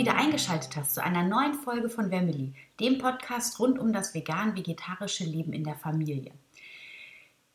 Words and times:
Wieder 0.00 0.16
eingeschaltet 0.16 0.76
hast 0.76 0.94
zu 0.94 1.04
einer 1.04 1.24
neuen 1.24 1.52
Folge 1.52 1.90
von 1.90 2.08
Family, 2.08 2.54
dem 2.80 2.96
Podcast 2.96 3.60
rund 3.60 3.78
um 3.78 3.92
das 3.92 4.14
vegan-vegetarische 4.14 5.24
Leben 5.24 5.52
in 5.52 5.62
der 5.62 5.74
Familie. 5.74 6.32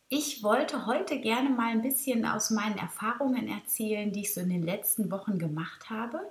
Ich 0.09 0.44
wollte 0.44 0.85
heute 0.85 1.20
gerne 1.20 1.49
mal 1.49 1.71
ein 1.71 1.81
bisschen 1.81 2.23
aus 2.23 2.52
meinen 2.52 2.77
Erfahrungen 2.77 3.48
erzählen, 3.48 4.12
die 4.12 4.21
ich 4.21 4.34
so 4.35 4.41
in 4.41 4.52
den 4.52 4.62
letzten 4.62 5.09
Wochen 5.09 5.40
gemacht 5.40 5.90
habe 5.90 6.21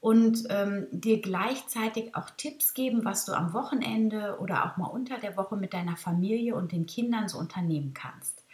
und 0.00 0.46
ähm, 0.50 0.88
dir 0.90 1.20
gleichzeitig 1.20 2.16
auch 2.16 2.30
Tipps 2.30 2.74
geben, 2.74 3.04
was 3.04 3.24
du 3.24 3.32
am 3.32 3.52
Wochenende 3.52 4.38
oder 4.40 4.66
auch 4.66 4.76
mal 4.78 4.88
unter 4.88 5.18
der 5.18 5.36
Woche 5.36 5.56
mit 5.56 5.74
deiner 5.74 5.96
Familie 5.96 6.56
und 6.56 6.72
den 6.72 6.86
Kindern 6.86 7.28
so 7.28 7.38
unternehmen 7.38 7.94
kannst. 7.94 8.44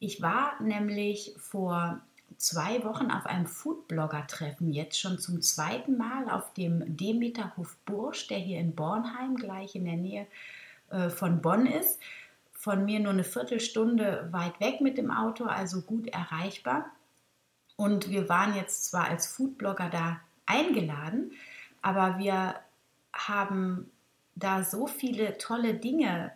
Ich 0.00 0.20
war 0.20 0.60
nämlich 0.60 1.36
vor 1.38 2.00
zwei 2.38 2.84
Wochen 2.84 3.10
auf 3.10 3.26
einem 3.26 3.46
Foodblogger-Treffen, 3.46 4.72
jetzt 4.72 4.98
schon 4.98 5.18
zum 5.18 5.42
zweiten 5.42 5.98
Mal 5.98 6.30
auf 6.30 6.54
dem 6.54 6.96
Demeterhof 6.96 7.76
Bursch, 7.84 8.28
der 8.28 8.38
hier 8.38 8.60
in 8.60 8.74
Bornheim, 8.74 9.36
gleich 9.36 9.74
in 9.74 9.84
der 9.84 9.96
Nähe 9.96 10.26
äh, 10.90 11.10
von 11.10 11.42
Bonn 11.42 11.66
ist. 11.66 12.00
Von 12.52 12.84
mir 12.84 13.00
nur 13.00 13.12
eine 13.12 13.24
Viertelstunde 13.24 14.28
weit 14.32 14.58
weg 14.60 14.80
mit 14.80 14.98
dem 14.98 15.10
Auto, 15.10 15.44
also 15.44 15.82
gut 15.82 16.08
erreichbar. 16.08 16.86
Und 17.76 18.10
wir 18.10 18.28
waren 18.28 18.54
jetzt 18.54 18.86
zwar 18.86 19.08
als 19.08 19.26
Foodblogger 19.26 19.88
da 19.90 20.20
eingeladen, 20.46 21.32
aber 21.82 22.18
wir 22.18 22.54
haben 23.12 23.90
da 24.34 24.62
so 24.62 24.86
viele 24.86 25.38
tolle 25.38 25.74
Dinge 25.74 26.32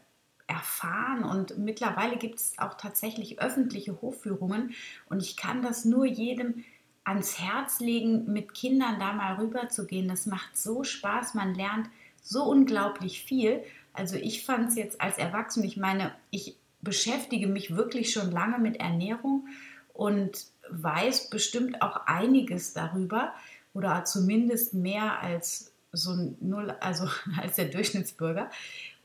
erfahren 0.53 1.25
und 1.25 1.58
mittlerweile 1.58 2.17
gibt 2.17 2.36
es 2.36 2.58
auch 2.58 2.75
tatsächlich 2.75 3.41
öffentliche 3.41 4.00
Hofführungen 4.03 4.75
und 5.08 5.22
ich 5.22 5.36
kann 5.36 5.62
das 5.62 5.84
nur 5.84 6.05
jedem 6.05 6.64
ans 7.05 7.39
Herz 7.39 7.81
legen, 7.81 8.33
mit 8.33 8.55
Kindern 8.55 9.00
da 9.00 9.12
mal 9.12 9.34
rüber 9.36 9.69
zu 9.69 9.86
gehen. 9.86 10.08
Das 10.08 10.27
macht 10.27 10.56
so 10.56 10.84
Spaß, 10.84 11.34
man 11.34 11.55
lernt 11.55 11.89
so 12.23 12.45
unglaublich 12.45 13.25
viel. 13.25 13.64
Also 13.92 14.17
ich 14.17 14.45
fand 14.45 14.69
es 14.69 14.77
jetzt 14.77 15.00
als 15.00 15.19
Erwachsene, 15.19 15.67
ich 15.67 15.77
meine, 15.77 16.14
ich 16.30 16.56
beschäftige 16.80 17.47
mich 17.47 17.75
wirklich 17.75 18.12
schon 18.12 18.30
lange 18.30 18.58
mit 18.58 18.78
Ernährung 18.78 19.48
und 19.92 20.47
weiß 20.70 21.30
bestimmt 21.30 21.83
auch 21.83 22.06
einiges 22.06 22.73
darüber 22.73 23.34
oder 23.75 24.05
zumindest 24.05 24.75
mehr 24.75 25.20
als 25.20 25.73
so 25.92 26.34
null, 26.41 26.70
also 26.80 27.08
als 27.41 27.56
der 27.56 27.67
Durchschnittsbürger. 27.67 28.50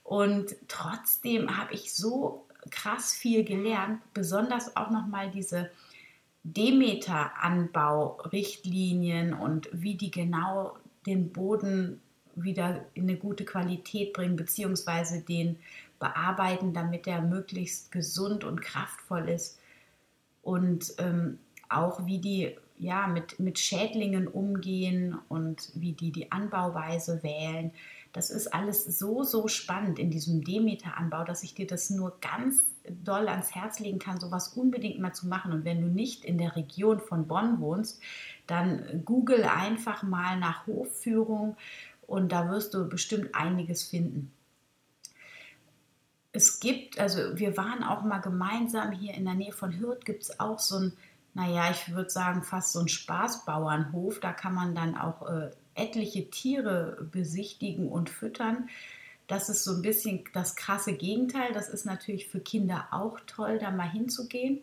Und 0.07 0.55
trotzdem 0.69 1.57
habe 1.57 1.73
ich 1.73 1.93
so 1.93 2.45
krass 2.69 3.13
viel 3.13 3.43
gelernt, 3.43 4.01
besonders 4.13 4.77
auch 4.77 4.89
nochmal 4.89 5.29
diese 5.31 5.69
Demeter-Anbau-Richtlinien 6.45 9.33
und 9.33 9.67
wie 9.73 9.95
die 9.95 10.09
genau 10.09 10.77
den 11.05 11.33
Boden 11.33 11.99
wieder 12.35 12.85
in 12.93 13.03
eine 13.03 13.17
gute 13.17 13.43
Qualität 13.43 14.13
bringen, 14.13 14.37
beziehungsweise 14.37 15.23
den 15.23 15.57
bearbeiten, 15.99 16.71
damit 16.71 17.05
er 17.05 17.21
möglichst 17.21 17.91
gesund 17.91 18.45
und 18.45 18.61
kraftvoll 18.61 19.27
ist. 19.27 19.59
Und 20.41 20.93
ähm, 20.99 21.37
auch 21.67 22.05
wie 22.05 22.19
die 22.19 22.55
ja, 22.77 23.07
mit, 23.07 23.41
mit 23.41 23.59
Schädlingen 23.59 24.29
umgehen 24.29 25.17
und 25.27 25.69
wie 25.73 25.91
die 25.91 26.13
die 26.13 26.31
Anbauweise 26.31 27.23
wählen. 27.23 27.73
Das 28.17 28.31
ist 28.31 28.51
alles 28.51 28.83
so, 28.83 29.21
so 29.21 29.47
spannend 29.47 29.99
in 29.99 30.09
diesem 30.09 30.43
Demeter-Anbau, 30.43 31.23
dass 31.23 31.43
ich 31.43 31.53
dir 31.53 31.67
das 31.67 31.91
nur 31.91 32.17
ganz 32.19 32.63
doll 33.03 33.27
ans 33.27 33.53
Herz 33.53 33.77
legen 33.77 33.99
kann, 33.99 34.19
sowas 34.19 34.47
unbedingt 34.47 34.99
mal 34.99 35.13
zu 35.13 35.27
machen. 35.27 35.51
Und 35.51 35.65
wenn 35.65 35.81
du 35.81 35.87
nicht 35.87 36.25
in 36.25 36.39
der 36.39 36.55
Region 36.55 36.99
von 36.99 37.27
Bonn 37.27 37.59
wohnst, 37.59 38.01
dann 38.47 39.03
google 39.05 39.43
einfach 39.43 40.01
mal 40.01 40.39
nach 40.39 40.65
Hofführung 40.65 41.57
und 42.07 42.31
da 42.31 42.49
wirst 42.49 42.73
du 42.73 42.89
bestimmt 42.89 43.35
einiges 43.35 43.83
finden. 43.83 44.31
Es 46.31 46.59
gibt, 46.59 46.99
also 46.99 47.37
wir 47.37 47.55
waren 47.55 47.83
auch 47.83 48.01
mal 48.01 48.17
gemeinsam 48.17 48.93
hier 48.93 49.13
in 49.13 49.25
der 49.25 49.35
Nähe 49.35 49.53
von 49.53 49.79
Hürth, 49.79 50.05
gibt 50.05 50.23
es 50.23 50.39
auch 50.39 50.57
so 50.57 50.77
ein, 50.77 50.93
naja, 51.35 51.69
ich 51.69 51.93
würde 51.93 52.09
sagen, 52.09 52.41
fast 52.41 52.73
so 52.73 52.79
ein 52.79 52.87
Spaßbauernhof. 52.87 54.19
Da 54.21 54.33
kann 54.33 54.55
man 54.55 54.73
dann 54.73 54.97
auch 54.97 55.29
äh, 55.29 55.51
etliche 55.77 56.29
Tiere 56.29 57.07
besichtigen 57.11 57.89
und 57.89 58.09
füttern. 58.09 58.69
Das 59.27 59.49
ist 59.49 59.63
so 59.63 59.73
ein 59.75 59.81
bisschen 59.81 60.23
das 60.33 60.55
krasse 60.55 60.93
Gegenteil. 60.93 61.53
Das 61.53 61.69
ist 61.69 61.85
natürlich 61.85 62.27
für 62.27 62.39
Kinder 62.39 62.87
auch 62.91 63.19
toll, 63.27 63.59
da 63.59 63.71
mal 63.71 63.89
hinzugehen. 63.89 64.61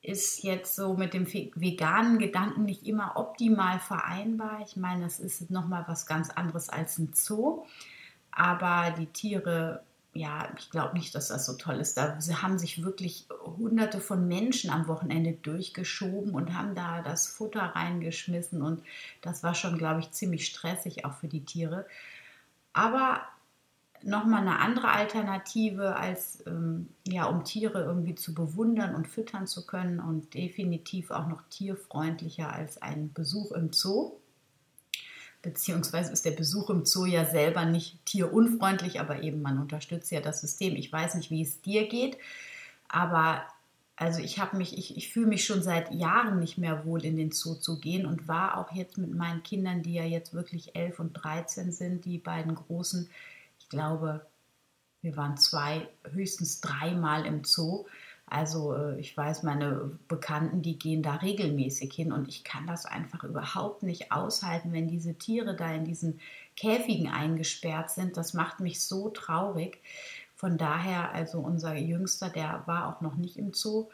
Ist 0.00 0.44
jetzt 0.44 0.76
so 0.76 0.94
mit 0.94 1.14
dem 1.14 1.26
veganen 1.32 2.18
Gedanken 2.18 2.64
nicht 2.64 2.86
immer 2.86 3.16
optimal 3.16 3.80
vereinbar. 3.80 4.60
Ich 4.64 4.76
meine, 4.76 5.04
das 5.04 5.18
ist 5.18 5.50
nochmal 5.50 5.84
was 5.88 6.06
ganz 6.06 6.30
anderes 6.30 6.68
als 6.68 6.98
ein 6.98 7.12
Zoo. 7.14 7.64
Aber 8.30 8.94
die 8.98 9.06
Tiere 9.06 9.82
ja, 10.14 10.48
ich 10.56 10.70
glaube 10.70 10.96
nicht, 10.96 11.14
dass 11.14 11.28
das 11.28 11.44
so 11.44 11.54
toll 11.54 11.76
ist. 11.76 11.96
Da 11.96 12.18
haben 12.40 12.58
sich 12.58 12.84
wirklich 12.84 13.26
hunderte 13.58 14.00
von 14.00 14.28
Menschen 14.28 14.70
am 14.70 14.86
Wochenende 14.86 15.32
durchgeschoben 15.32 16.34
und 16.34 16.54
haben 16.56 16.74
da 16.74 17.02
das 17.02 17.26
Futter 17.26 17.60
reingeschmissen 17.60 18.62
und 18.62 18.82
das 19.22 19.42
war 19.42 19.54
schon, 19.54 19.76
glaube 19.76 20.00
ich, 20.00 20.12
ziemlich 20.12 20.46
stressig 20.46 21.04
auch 21.04 21.14
für 21.14 21.28
die 21.28 21.44
Tiere. 21.44 21.86
Aber 22.72 23.22
nochmal 24.02 24.42
eine 24.42 24.60
andere 24.60 24.88
Alternative, 24.88 25.96
als 25.96 26.44
ähm, 26.46 26.88
ja, 27.06 27.24
um 27.24 27.44
Tiere 27.44 27.82
irgendwie 27.82 28.14
zu 28.14 28.34
bewundern 28.34 28.94
und 28.94 29.08
füttern 29.08 29.48
zu 29.48 29.66
können 29.66 29.98
und 29.98 30.32
definitiv 30.34 31.10
auch 31.10 31.26
noch 31.26 31.42
tierfreundlicher 31.50 32.52
als 32.52 32.80
ein 32.80 33.12
Besuch 33.12 33.52
im 33.52 33.72
Zoo 33.72 34.12
beziehungsweise 35.44 36.10
ist 36.10 36.24
der 36.24 36.32
Besuch 36.32 36.70
im 36.70 36.84
Zoo 36.84 37.04
ja 37.04 37.24
selber 37.26 37.64
nicht 37.66 38.04
tierunfreundlich, 38.06 38.98
aber 38.98 39.22
eben 39.22 39.42
man 39.42 39.58
unterstützt 39.58 40.10
ja 40.10 40.20
das 40.20 40.40
System. 40.40 40.74
Ich 40.74 40.90
weiß 40.92 41.14
nicht, 41.14 41.30
wie 41.30 41.42
es 41.42 41.60
dir 41.60 41.86
geht, 41.86 42.16
aber 42.88 43.44
also 43.96 44.20
ich 44.20 44.40
habe 44.40 44.56
mich, 44.56 44.76
ich, 44.76 44.96
ich 44.96 45.12
fühle 45.12 45.28
mich 45.28 45.44
schon 45.44 45.62
seit 45.62 45.92
Jahren 45.92 46.40
nicht 46.40 46.58
mehr 46.58 46.84
wohl 46.84 47.04
in 47.04 47.16
den 47.16 47.30
Zoo 47.30 47.54
zu 47.54 47.78
gehen 47.78 48.06
und 48.06 48.26
war 48.26 48.58
auch 48.58 48.72
jetzt 48.72 48.98
mit 48.98 49.14
meinen 49.14 49.42
Kindern, 49.44 49.82
die 49.82 49.94
ja 49.94 50.04
jetzt 50.04 50.34
wirklich 50.34 50.74
elf 50.74 50.98
und 50.98 51.12
13 51.12 51.70
sind, 51.70 52.04
die 52.04 52.18
beiden 52.18 52.54
großen, 52.54 53.08
ich 53.60 53.68
glaube, 53.68 54.26
wir 55.02 55.16
waren 55.16 55.36
zwei, 55.36 55.86
höchstens 56.10 56.60
dreimal 56.60 57.26
im 57.26 57.44
Zoo 57.44 57.84
also 58.26 58.74
äh, 58.74 58.98
ich 59.00 59.16
weiß, 59.16 59.42
meine 59.42 59.98
Bekannten, 60.08 60.62
die 60.62 60.78
gehen 60.78 61.02
da 61.02 61.16
regelmäßig 61.16 61.92
hin 61.92 62.12
und 62.12 62.28
ich 62.28 62.44
kann 62.44 62.66
das 62.66 62.86
einfach 62.86 63.24
überhaupt 63.24 63.82
nicht 63.82 64.12
aushalten, 64.12 64.72
wenn 64.72 64.88
diese 64.88 65.14
Tiere 65.14 65.54
da 65.54 65.72
in 65.72 65.84
diesen 65.84 66.20
Käfigen 66.56 67.08
eingesperrt 67.08 67.90
sind. 67.90 68.16
Das 68.16 68.34
macht 68.34 68.60
mich 68.60 68.80
so 68.80 69.10
traurig. 69.10 69.80
Von 70.34 70.58
daher, 70.58 71.12
also 71.12 71.38
unser 71.38 71.74
Jüngster, 71.74 72.28
der 72.30 72.62
war 72.66 72.88
auch 72.88 73.00
noch 73.00 73.16
nicht 73.16 73.36
im 73.36 73.52
Zoo. 73.52 73.88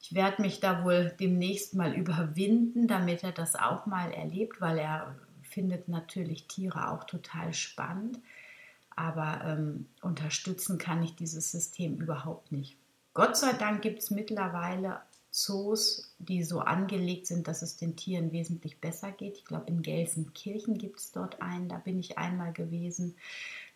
Ich 0.00 0.14
werde 0.14 0.42
mich 0.42 0.60
da 0.60 0.84
wohl 0.84 1.14
demnächst 1.20 1.74
mal 1.74 1.94
überwinden, 1.94 2.88
damit 2.88 3.22
er 3.22 3.32
das 3.32 3.54
auch 3.54 3.86
mal 3.86 4.12
erlebt, 4.12 4.60
weil 4.60 4.78
er 4.78 5.16
findet 5.42 5.88
natürlich 5.88 6.48
Tiere 6.48 6.90
auch 6.90 7.04
total 7.04 7.54
spannend. 7.54 8.18
Aber 8.96 9.42
ähm, 9.44 9.86
unterstützen 10.02 10.78
kann 10.78 11.02
ich 11.02 11.16
dieses 11.16 11.50
System 11.50 11.96
überhaupt 11.98 12.52
nicht. 12.52 12.76
Gott 13.12 13.36
sei 13.36 13.52
Dank 13.54 13.82
gibt 13.82 14.00
es 14.00 14.10
mittlerweile 14.10 15.00
Zoos, 15.30 16.14
die 16.18 16.42
so 16.42 16.60
angelegt 16.60 17.26
sind, 17.26 17.46
dass 17.46 17.62
es 17.62 17.76
den 17.76 17.96
Tieren 17.96 18.32
wesentlich 18.32 18.80
besser 18.80 19.12
geht. 19.12 19.36
Ich 19.36 19.44
glaube, 19.44 19.66
in 19.68 19.82
Gelsenkirchen 19.82 20.76
gibt 20.76 20.98
es 20.98 21.12
dort 21.12 21.40
einen, 21.40 21.68
da 21.68 21.78
bin 21.78 21.98
ich 21.98 22.18
einmal 22.18 22.52
gewesen. 22.52 23.16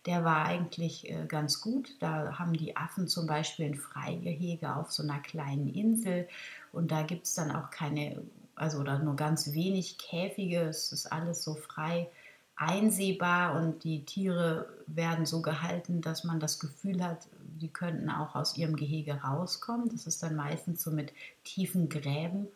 Der 0.05 0.23
war 0.23 0.45
eigentlich 0.45 1.09
äh, 1.09 1.25
ganz 1.27 1.61
gut. 1.61 1.95
Da 1.99 2.37
haben 2.37 2.53
die 2.53 2.75
Affen 2.75 3.07
zum 3.07 3.25
Beispiel 3.25 3.67
ein 3.67 3.75
Freigehege 3.75 4.75
auf 4.75 4.91
so 4.91 5.03
einer 5.03 5.19
kleinen 5.19 5.67
Insel 5.67 6.27
und 6.71 6.91
da 6.91 7.03
gibt 7.03 7.25
es 7.25 7.35
dann 7.35 7.51
auch 7.51 7.71
keine, 7.71 8.21
also 8.55 8.79
oder 8.79 8.99
nur 8.99 9.15
ganz 9.15 9.53
wenig 9.53 9.97
Käfige. 9.97 10.61
Es 10.61 10.91
ist 10.91 11.11
alles 11.11 11.43
so 11.43 11.55
frei 11.55 12.09
einsehbar 12.57 13.55
und 13.59 13.83
die 13.83 14.05
Tiere 14.05 14.67
werden 14.87 15.25
so 15.25 15.41
gehalten, 15.41 16.01
dass 16.01 16.23
man 16.23 16.39
das 16.39 16.59
Gefühl 16.59 17.03
hat, 17.03 17.27
die 17.55 17.69
könnten 17.69 18.09
auch 18.09 18.35
aus 18.35 18.57
ihrem 18.57 18.75
Gehege 18.75 19.21
rauskommen. 19.21 19.89
Das 19.89 20.07
ist 20.07 20.21
dann 20.23 20.35
meistens 20.35 20.83
so 20.83 20.91
mit 20.91 21.13
tiefen 21.43 21.89
Gräben 21.89 22.47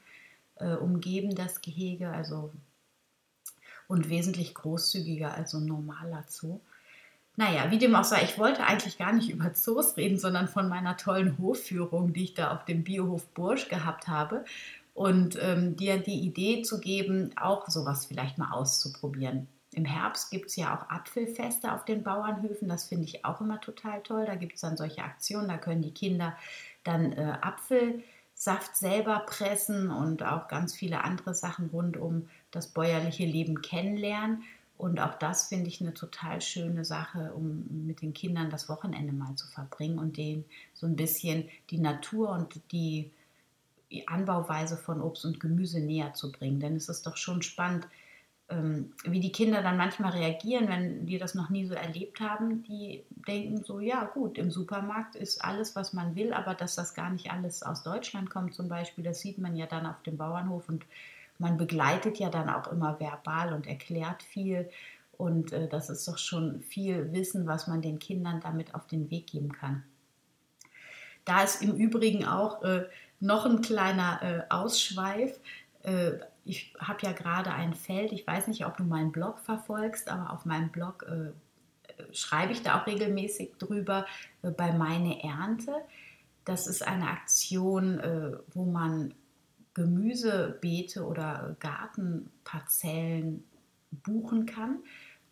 äh, 0.55 0.75
umgeben, 0.75 1.35
das 1.35 1.61
Gehege. 1.61 2.09
Also 2.09 2.51
und 3.89 4.07
wesentlich 4.09 4.53
großzügiger 4.53 5.33
als 5.33 5.51
so 5.51 5.57
ein 5.57 5.65
normaler 5.65 6.23
Zoo. 6.27 6.61
Naja, 7.35 7.71
wie 7.71 7.79
dem 7.79 7.95
auch 7.95 8.03
sei, 8.03 8.21
ich 8.23 8.37
wollte 8.37 8.63
eigentlich 8.63 8.97
gar 8.97 9.13
nicht 9.13 9.31
über 9.31 9.53
Zoos 9.53 9.97
reden, 9.97 10.19
sondern 10.19 10.47
von 10.47 10.69
meiner 10.69 10.95
tollen 10.95 11.37
Hofführung, 11.39 12.13
die 12.13 12.25
ich 12.25 12.33
da 12.35 12.51
auf 12.51 12.65
dem 12.65 12.83
Biohof 12.83 13.27
Bursch 13.33 13.67
gehabt 13.67 14.07
habe. 14.07 14.45
Und 14.93 15.37
ähm, 15.41 15.75
dir 15.75 15.97
die 15.97 16.19
Idee 16.19 16.61
zu 16.61 16.79
geben, 16.79 17.31
auch 17.37 17.67
sowas 17.69 18.05
vielleicht 18.05 18.37
mal 18.37 18.51
auszuprobieren. 18.51 19.47
Im 19.73 19.85
Herbst 19.85 20.31
gibt 20.31 20.47
es 20.47 20.55
ja 20.55 20.75
auch 20.75 20.89
Apfelfeste 20.89 21.71
auf 21.71 21.85
den 21.85 22.03
Bauernhöfen. 22.03 22.67
Das 22.67 22.85
finde 22.85 23.05
ich 23.05 23.23
auch 23.23 23.39
immer 23.39 23.61
total 23.61 24.01
toll. 24.01 24.25
Da 24.25 24.35
gibt 24.35 24.55
es 24.55 24.61
dann 24.61 24.77
solche 24.77 25.03
Aktionen, 25.03 25.47
da 25.47 25.57
können 25.57 25.83
die 25.83 25.93
Kinder 25.93 26.35
dann 26.83 27.13
äh, 27.13 27.37
Apfelsaft 27.41 28.75
selber 28.75 29.19
pressen 29.27 29.91
und 29.91 30.23
auch 30.23 30.47
ganz 30.47 30.75
viele 30.75 31.03
andere 31.03 31.35
Sachen 31.35 31.69
rund 31.69 31.97
um 31.97 32.29
das 32.51 32.67
bäuerliche 32.67 33.25
Leben 33.25 33.61
kennenlernen. 33.61 34.43
Und 34.79 34.99
auch 35.01 35.15
das 35.15 35.49
finde 35.49 35.67
ich 35.67 35.81
eine 35.81 35.93
total 35.93 36.41
schöne 36.41 36.85
Sache, 36.85 37.33
um 37.35 37.85
mit 37.85 38.01
den 38.01 38.13
Kindern 38.13 38.49
das 38.49 38.69
Wochenende 38.69 39.11
mal 39.11 39.35
zu 39.35 39.45
verbringen 39.47 39.99
und 39.99 40.17
denen 40.17 40.45
so 40.73 40.87
ein 40.87 40.95
bisschen 40.95 41.49
die 41.69 41.79
Natur 41.79 42.29
und 42.29 42.59
die 42.71 43.11
Anbauweise 44.07 44.77
von 44.77 45.01
Obst 45.01 45.25
und 45.25 45.39
Gemüse 45.39 45.81
näher 45.81 46.13
zu 46.13 46.31
bringen. 46.31 46.59
Denn 46.59 46.77
es 46.77 46.89
ist 46.89 47.05
doch 47.05 47.17
schon 47.17 47.41
spannend, 47.41 47.87
wie 49.03 49.19
die 49.19 49.31
Kinder 49.31 49.61
dann 49.61 49.77
manchmal 49.77 50.11
reagieren, 50.11 50.67
wenn 50.67 51.05
die 51.05 51.19
das 51.19 51.35
noch 51.35 51.49
nie 51.49 51.65
so 51.65 51.75
erlebt 51.75 52.19
haben. 52.19 52.63
Die 52.63 53.03
denken 53.27 53.63
so, 53.63 53.79
ja 53.79 54.05
gut, 54.05 54.37
im 54.39 54.49
Supermarkt 54.49 55.15
ist 55.15 55.43
alles, 55.43 55.75
was 55.75 55.93
man 55.93 56.15
will, 56.15 56.33
aber 56.33 56.55
dass 56.55 56.75
das 56.75 56.95
gar 56.95 57.11
nicht 57.11 57.31
alles 57.31 57.61
aus 57.61 57.83
Deutschland 57.83 58.29
kommt 58.29 58.55
zum 58.55 58.67
Beispiel, 58.67 59.03
das 59.03 59.19
sieht 59.19 59.37
man 59.37 59.55
ja 59.55 59.67
dann 59.67 59.85
auf 59.85 60.01
dem 60.01 60.17
Bauernhof 60.17 60.67
und 60.67 60.85
man 61.37 61.57
begleitet 61.57 62.17
ja 62.17 62.29
dann 62.29 62.49
auch 62.49 62.71
immer 62.71 62.99
verbal 62.99 63.53
und 63.53 63.67
erklärt 63.67 64.23
viel. 64.23 64.69
Und 65.17 65.51
äh, 65.51 65.67
das 65.67 65.89
ist 65.89 66.07
doch 66.07 66.17
schon 66.17 66.61
viel 66.61 67.11
Wissen, 67.11 67.45
was 67.45 67.67
man 67.67 67.81
den 67.81 67.99
Kindern 67.99 68.41
damit 68.41 68.73
auf 68.73 68.87
den 68.87 69.09
Weg 69.11 69.27
geben 69.27 69.51
kann. 69.51 69.83
Da 71.25 71.43
ist 71.43 71.61
im 71.61 71.75
Übrigen 71.75 72.25
auch 72.25 72.63
äh, 72.63 72.85
noch 73.19 73.45
ein 73.45 73.61
kleiner 73.61 74.19
äh, 74.21 74.41
Ausschweif. 74.49 75.39
Äh, 76.45 76.49
ich 76.49 76.73
habe 76.79 76.99
ja 77.03 77.11
gerade 77.11 77.51
ein 77.51 77.73
Feld, 77.73 78.11
ich 78.11 78.25
weiß 78.25 78.47
nicht, 78.47 78.65
ob 78.65 78.77
du 78.77 78.83
meinen 78.83 79.11
Blog 79.11 79.39
verfolgst, 79.39 80.09
aber 80.09 80.31
auf 80.31 80.45
meinem 80.45 80.69
Blog 80.69 81.05
äh, 81.07 82.13
schreibe 82.13 82.53
ich 82.53 82.63
da 82.63 82.79
auch 82.79 82.87
regelmäßig 82.87 83.53
drüber 83.59 84.05
äh, 84.41 84.51
bei 84.51 84.71
Meine 84.71 85.23
Ernte. 85.23 85.73
Das 86.45 86.67
ist 86.67 86.87
eine 86.87 87.09
Aktion, 87.09 88.01
wo 88.53 88.65
man 88.65 89.13
Gemüsebeete 89.75 91.05
oder 91.05 91.55
Gartenparzellen 91.59 93.43
buchen 93.91 94.47
kann. 94.47 94.79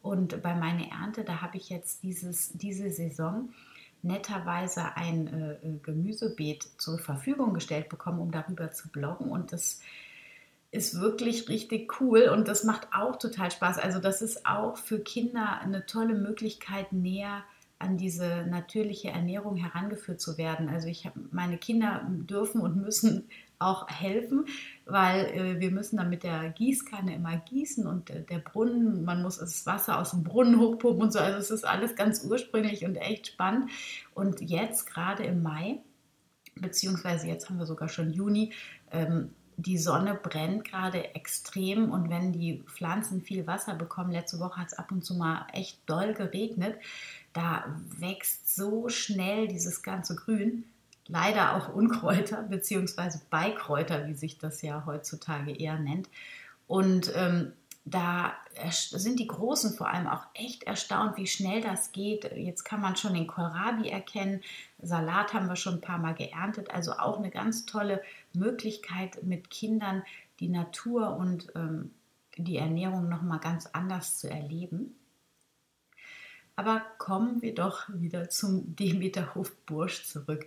Und 0.03 0.43
bei 0.43 0.53
meiner 0.53 0.91
Ernte, 0.91 1.23
da 1.23 1.41
habe 1.41 1.57
ich 1.57 1.69
jetzt 1.69 2.03
dieses, 2.03 2.51
diese 2.53 2.91
Saison 2.91 3.49
netterweise 4.01 4.95
ein 4.95 5.27
äh, 5.27 5.79
Gemüsebeet 5.83 6.67
zur 6.77 6.99
Verfügung 6.99 7.53
gestellt 7.53 7.89
bekommen, 7.89 8.19
um 8.19 8.31
darüber 8.31 8.71
zu 8.71 8.89
bloggen. 8.89 9.29
Und 9.29 9.51
das 9.51 9.81
ist 10.71 10.99
wirklich 10.99 11.49
richtig 11.49 12.01
cool 12.01 12.29
und 12.33 12.47
das 12.47 12.63
macht 12.63 12.89
auch 12.93 13.15
total 13.17 13.51
Spaß. 13.51 13.77
Also 13.79 13.99
das 13.99 14.21
ist 14.21 14.45
auch 14.45 14.77
für 14.77 14.99
Kinder 14.99 15.59
eine 15.59 15.85
tolle 15.85 16.15
Möglichkeit, 16.15 16.91
näher 16.91 17.43
an 17.79 17.97
diese 17.97 18.45
natürliche 18.49 19.09
Ernährung 19.09 19.55
herangeführt 19.55 20.19
zu 20.19 20.37
werden. 20.37 20.67
Also 20.67 20.87
ich 20.87 21.05
habe 21.05 21.19
meine 21.31 21.57
Kinder 21.57 22.05
dürfen 22.09 22.61
und 22.61 22.75
müssen 22.75 23.29
auch 23.59 23.87
helfen, 23.89 24.45
weil 24.85 25.25
äh, 25.25 25.59
wir 25.59 25.71
müssen 25.71 25.97
dann 25.97 26.09
mit 26.09 26.23
der 26.23 26.49
Gießkanne 26.49 27.15
immer 27.15 27.37
gießen 27.37 27.87
und 27.87 28.09
äh, 28.09 28.23
der 28.23 28.39
Brunnen, 28.39 29.03
man 29.03 29.21
muss 29.21 29.37
das 29.37 29.65
Wasser 29.65 29.99
aus 29.99 30.11
dem 30.11 30.23
Brunnen 30.23 30.59
hochpumpen 30.59 31.01
und 31.03 31.13
so. 31.13 31.19
Also 31.19 31.39
es 31.39 31.51
ist 31.51 31.65
alles 31.65 31.95
ganz 31.95 32.23
ursprünglich 32.23 32.85
und 32.85 32.95
echt 32.95 33.27
spannend. 33.27 33.69
Und 34.13 34.41
jetzt 34.41 34.87
gerade 34.87 35.23
im 35.23 35.41
Mai, 35.41 35.79
beziehungsweise 36.55 37.27
jetzt 37.27 37.49
haben 37.49 37.57
wir 37.57 37.65
sogar 37.65 37.89
schon 37.89 38.11
Juni, 38.11 38.53
ähm, 38.91 39.33
die 39.57 39.79
Sonne 39.79 40.13
brennt 40.13 40.63
gerade 40.63 41.15
extrem 41.15 41.91
und 41.91 42.09
wenn 42.09 42.31
die 42.31 42.63
Pflanzen 42.67 43.21
viel 43.21 43.47
Wasser 43.47 43.73
bekommen, 43.73 44.11
letzte 44.11 44.39
Woche 44.39 44.61
hat 44.61 44.67
es 44.67 44.77
ab 44.77 44.91
und 44.91 45.03
zu 45.03 45.15
mal 45.15 45.47
echt 45.51 45.79
doll 45.87 46.13
geregnet, 46.13 46.77
da 47.33 47.65
wächst 47.97 48.55
so 48.55 48.87
schnell 48.87 49.47
dieses 49.47 49.81
ganze 49.81 50.15
Grün 50.15 50.63
leider 51.07 51.55
auch 51.55 51.73
Unkräuter 51.73 52.43
bzw. 52.43 53.17
Beikräuter, 53.31 54.07
wie 54.07 54.13
sich 54.13 54.37
das 54.37 54.61
ja 54.61 54.83
heutzutage 54.85 55.51
eher 55.51 55.79
nennt. 55.79 56.07
Und 56.67 57.11
ähm, 57.15 57.53
da 57.89 58.33
sind 58.69 59.19
die 59.19 59.27
Großen 59.27 59.73
vor 59.73 59.87
allem 59.89 60.07
auch 60.07 60.25
echt 60.33 60.63
erstaunt, 60.63 61.15
wie 61.15 61.25
schnell 61.25 61.61
das 61.61 61.93
geht. 61.93 62.25
Jetzt 62.35 62.65
kann 62.65 62.81
man 62.81 62.97
schon 62.97 63.13
den 63.13 63.27
Kohlrabi 63.27 63.87
erkennen. 63.87 64.41
Salat 64.81 65.33
haben 65.33 65.47
wir 65.47 65.55
schon 65.55 65.75
ein 65.75 65.81
paar 65.81 65.97
Mal 65.97 66.13
geerntet. 66.13 66.69
Also 66.71 66.91
auch 66.93 67.17
eine 67.17 67.29
ganz 67.29 67.65
tolle 67.65 68.01
Möglichkeit, 68.33 69.23
mit 69.23 69.49
Kindern 69.49 70.03
die 70.41 70.49
Natur 70.49 71.15
und 71.15 71.47
ähm, 71.55 71.91
die 72.35 72.57
Ernährung 72.57 73.07
nochmal 73.07 73.39
ganz 73.39 73.67
anders 73.67 74.17
zu 74.17 74.29
erleben. 74.29 74.93
Aber 76.57 76.81
kommen 76.97 77.41
wir 77.41 77.55
doch 77.55 77.87
wieder 77.87 78.29
zum 78.29 78.75
Demeterhof 78.75 79.55
Bursch 79.65 80.03
zurück. 80.05 80.45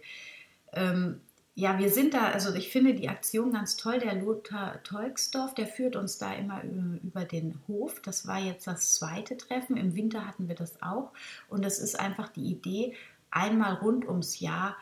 Ähm, 0.73 1.23
ja, 1.55 1.79
wir 1.79 1.91
sind 1.91 2.15
da, 2.15 2.31
also 2.31 2.55
ich 2.55 2.71
finde 2.71 2.95
die 2.95 3.09
Aktion 3.09 3.53
ganz 3.53 3.77
toll. 3.77 3.99
Der 3.99 4.15
Lothar 4.15 4.83
Tolksdorf, 4.83 5.55
der 5.55 5.67
führt 5.67 5.97
uns 5.97 6.19
da 6.19 6.33
immer 6.33 6.63
über 6.63 7.25
den 7.25 7.61
Hof. 7.69 8.01
Das 8.01 8.27
war 8.27 8.39
jetzt 8.39 8.67
das 8.67 8.95
zweite 8.95 9.37
Treffen. 9.37 9.77
Im 9.77 9.95
Winter 9.95 10.27
hatten 10.27 10.49
wir 10.49 10.55
das 10.55 10.81
auch. 10.83 11.13
Und 11.49 11.65
das 11.65 11.79
ist 11.79 11.99
einfach 11.99 12.29
die 12.29 12.45
Idee, 12.45 12.95
einmal 13.31 13.75
rund 13.75 14.07
ums 14.07 14.41
Jahr 14.41 14.77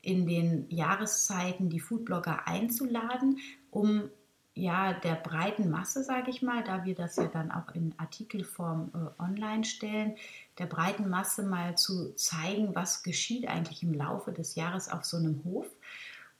in 0.00 0.26
den 0.26 0.66
Jahreszeiten 0.68 1.68
die 1.68 1.80
Foodblogger 1.80 2.46
einzuladen, 2.46 3.38
um 3.70 4.10
ja 4.54 4.92
der 4.92 5.14
breiten 5.14 5.70
Masse, 5.70 6.04
sage 6.04 6.30
ich 6.30 6.42
mal, 6.42 6.62
da 6.62 6.84
wir 6.84 6.94
das 6.94 7.16
ja 7.16 7.26
dann 7.26 7.50
auch 7.50 7.74
in 7.74 7.94
Artikelform 7.96 8.90
äh, 8.94 9.22
online 9.22 9.64
stellen, 9.64 10.16
der 10.58 10.66
breiten 10.66 11.08
Masse 11.08 11.42
mal 11.42 11.76
zu 11.78 12.14
zeigen, 12.16 12.74
was 12.74 13.02
geschieht 13.02 13.48
eigentlich 13.48 13.82
im 13.82 13.94
Laufe 13.94 14.32
des 14.32 14.54
Jahres 14.54 14.90
auf 14.90 15.04
so 15.04 15.16
einem 15.16 15.42
Hof 15.44 15.66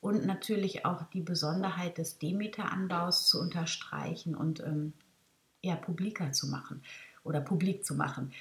und 0.03 0.27
natürlich 0.27 0.85
auch 0.85 1.05
die 1.15 1.21
Besonderheit 1.21 1.97
des 1.97 2.19
Demeter-Anbaus 2.19 3.29
zu 3.29 3.41
unterstreichen 3.41 4.35
und 4.35 4.61
ähm, 4.61 4.93
ja, 5.63 5.77
publiker 5.77 6.33
zu 6.33 6.49
machen 6.49 6.83
oder 7.23 7.41
publik 7.41 7.87
zu 7.87 7.95
machen. 7.95 8.33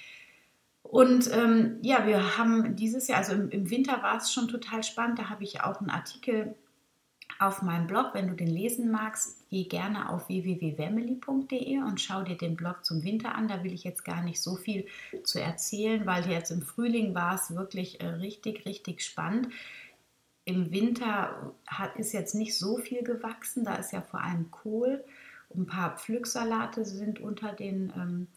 Und 0.81 1.31
ähm, 1.31 1.77
ja, 1.83 2.07
wir 2.07 2.39
haben 2.39 2.75
dieses 2.75 3.07
Jahr, 3.07 3.19
also 3.19 3.33
im, 3.33 3.51
im 3.51 3.69
Winter 3.69 4.01
war 4.01 4.17
es 4.17 4.33
schon 4.33 4.47
total 4.47 4.83
spannend, 4.83 5.19
da 5.19 5.29
habe 5.29 5.43
ich 5.43 5.61
auch 5.61 5.79
einen 5.79 5.91
Artikel 5.91 6.55
auf 7.37 7.61
meinem 7.61 7.85
Blog. 7.85 8.09
Wenn 8.13 8.27
du 8.27 8.33
den 8.33 8.47
lesen 8.47 8.89
magst, 8.89 9.47
geh 9.51 9.65
gerne 9.65 10.09
auf 10.09 10.29
www.wemily.de 10.29 11.77
und 11.77 12.01
schau 12.01 12.23
dir 12.23 12.37
den 12.37 12.55
Blog 12.55 12.83
zum 12.83 13.03
Winter 13.03 13.35
an. 13.35 13.47
Da 13.47 13.63
will 13.63 13.73
ich 13.73 13.83
jetzt 13.83 14.03
gar 14.03 14.23
nicht 14.23 14.41
so 14.41 14.55
viel 14.55 14.87
zu 15.23 15.39
erzählen, 15.39 16.07
weil 16.07 16.27
jetzt 16.27 16.49
im 16.49 16.63
Frühling 16.63 17.13
war 17.13 17.35
es 17.35 17.55
wirklich 17.55 18.01
äh, 18.01 18.07
richtig, 18.07 18.65
richtig 18.65 19.03
spannend. 19.03 19.47
Im 20.45 20.71
Winter 20.71 21.53
hat, 21.67 21.95
ist 21.97 22.13
jetzt 22.13 22.35
nicht 22.35 22.57
so 22.57 22.77
viel 22.77 23.03
gewachsen. 23.03 23.63
Da 23.63 23.75
ist 23.75 23.93
ja 23.93 24.01
vor 24.01 24.21
allem 24.21 24.49
Kohl. 24.51 25.03
Ein 25.55 25.67
paar 25.67 25.97
Pflücksalate 25.97 26.85
sind 26.85 27.19
unter 27.19 27.53
den, 27.53 27.91
ähm, 27.95 28.27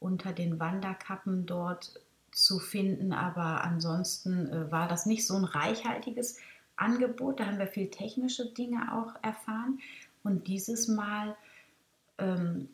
unter 0.00 0.32
den 0.32 0.58
Wanderkappen 0.60 1.46
dort 1.46 2.00
zu 2.32 2.58
finden, 2.58 3.12
aber 3.12 3.64
ansonsten 3.64 4.48
äh, 4.48 4.70
war 4.70 4.88
das 4.88 5.06
nicht 5.06 5.26
so 5.26 5.34
ein 5.34 5.44
reichhaltiges 5.44 6.38
Angebot. 6.76 7.40
Da 7.40 7.46
haben 7.46 7.58
wir 7.58 7.66
viel 7.66 7.90
technische 7.90 8.46
Dinge 8.46 8.92
auch 8.94 9.14
erfahren. 9.22 9.80
Und 10.22 10.46
dieses 10.46 10.88
Mal 10.88 11.36
ähm, 12.18 12.68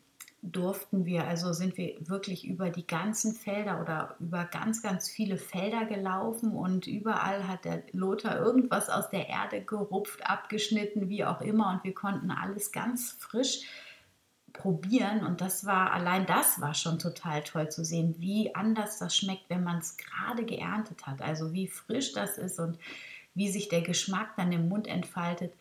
durften 0.51 1.05
wir, 1.05 1.25
also 1.25 1.53
sind 1.53 1.77
wir 1.77 1.95
wirklich 1.99 2.45
über 2.47 2.69
die 2.69 2.85
ganzen 2.85 3.33
Felder 3.33 3.81
oder 3.81 4.15
über 4.19 4.45
ganz, 4.45 4.81
ganz 4.81 5.09
viele 5.09 5.37
Felder 5.37 5.85
gelaufen 5.85 6.51
und 6.51 6.87
überall 6.87 7.47
hat 7.47 7.65
der 7.65 7.83
Lothar 7.91 8.37
irgendwas 8.37 8.89
aus 8.89 9.09
der 9.09 9.29
Erde 9.29 9.61
gerupft, 9.61 10.25
abgeschnitten, 10.25 11.09
wie 11.09 11.25
auch 11.25 11.41
immer. 11.41 11.71
Und 11.71 11.83
wir 11.83 11.93
konnten 11.93 12.31
alles 12.31 12.71
ganz 12.71 13.11
frisch 13.19 13.61
probieren. 14.53 15.25
Und 15.25 15.41
das 15.41 15.65
war 15.65 15.91
allein 15.91 16.25
das 16.25 16.61
war 16.61 16.73
schon 16.73 16.99
total 16.99 17.43
toll 17.43 17.69
zu 17.69 17.83
sehen, 17.83 18.15
wie 18.19 18.53
anders 18.55 18.97
das 18.99 19.15
schmeckt, 19.15 19.49
wenn 19.49 19.63
man 19.63 19.79
es 19.79 19.97
gerade 19.97 20.45
geerntet 20.45 21.05
hat, 21.05 21.21
also 21.21 21.53
wie 21.53 21.67
frisch 21.67 22.13
das 22.13 22.37
ist 22.37 22.59
und 22.59 22.77
wie 23.33 23.49
sich 23.49 23.67
der 23.67 23.81
Geschmack 23.81 24.35
dann 24.37 24.51
im 24.51 24.69
Mund 24.69 24.87
entfaltet, 24.87 25.53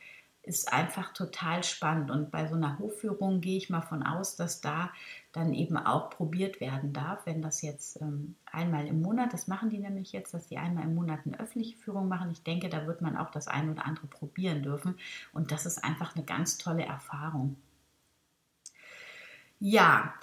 ist 0.46 0.72
einfach 0.72 1.12
total 1.12 1.64
spannend. 1.64 2.10
Und 2.10 2.30
bei 2.30 2.46
so 2.46 2.54
einer 2.54 2.78
Hofführung 2.78 3.40
gehe 3.40 3.56
ich 3.56 3.70
mal 3.70 3.80
von 3.82 4.02
aus, 4.02 4.36
dass 4.36 4.60
da 4.60 4.90
dann 5.32 5.52
eben 5.54 5.76
auch 5.76 6.10
probiert 6.10 6.60
werden 6.60 6.92
darf, 6.92 7.26
wenn 7.26 7.42
das 7.42 7.62
jetzt 7.62 8.00
ähm, 8.00 8.36
einmal 8.50 8.86
im 8.86 9.00
Monat, 9.02 9.32
das 9.32 9.48
machen 9.48 9.70
die 9.70 9.78
nämlich 9.78 10.12
jetzt, 10.12 10.34
dass 10.34 10.46
die 10.48 10.58
einmal 10.58 10.84
im 10.84 10.94
Monat 10.94 11.20
eine 11.26 11.40
öffentliche 11.40 11.76
Führung 11.76 12.08
machen. 12.08 12.30
Ich 12.30 12.42
denke, 12.42 12.68
da 12.68 12.86
wird 12.86 13.00
man 13.00 13.16
auch 13.16 13.30
das 13.30 13.48
ein 13.48 13.70
oder 13.70 13.84
andere 13.86 14.06
probieren 14.06 14.62
dürfen. 14.62 14.96
Und 15.32 15.50
das 15.52 15.66
ist 15.66 15.82
einfach 15.84 16.14
eine 16.14 16.24
ganz 16.24 16.58
tolle 16.58 16.84
Erfahrung. 16.84 17.56
Ja, 19.58 20.14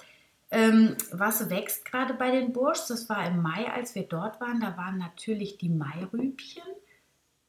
Ähm, 0.51 0.98
was 1.12 1.50
wächst 1.50 1.86
gerade 1.86 2.13
bei 2.13 2.32
den 2.32 2.54
Burschs? 2.54 2.88
Das 2.88 3.10
war 3.10 3.25
im 3.28 3.42
Mai, 3.42 3.72
als 3.72 3.96
wir 3.96 4.04
dort 4.04 4.42
waren. 4.42 4.60
Da 4.62 4.78
waren 4.78 4.98
natürlich 4.98 5.58
die 5.58 5.70
Mairübchen, 5.70 6.63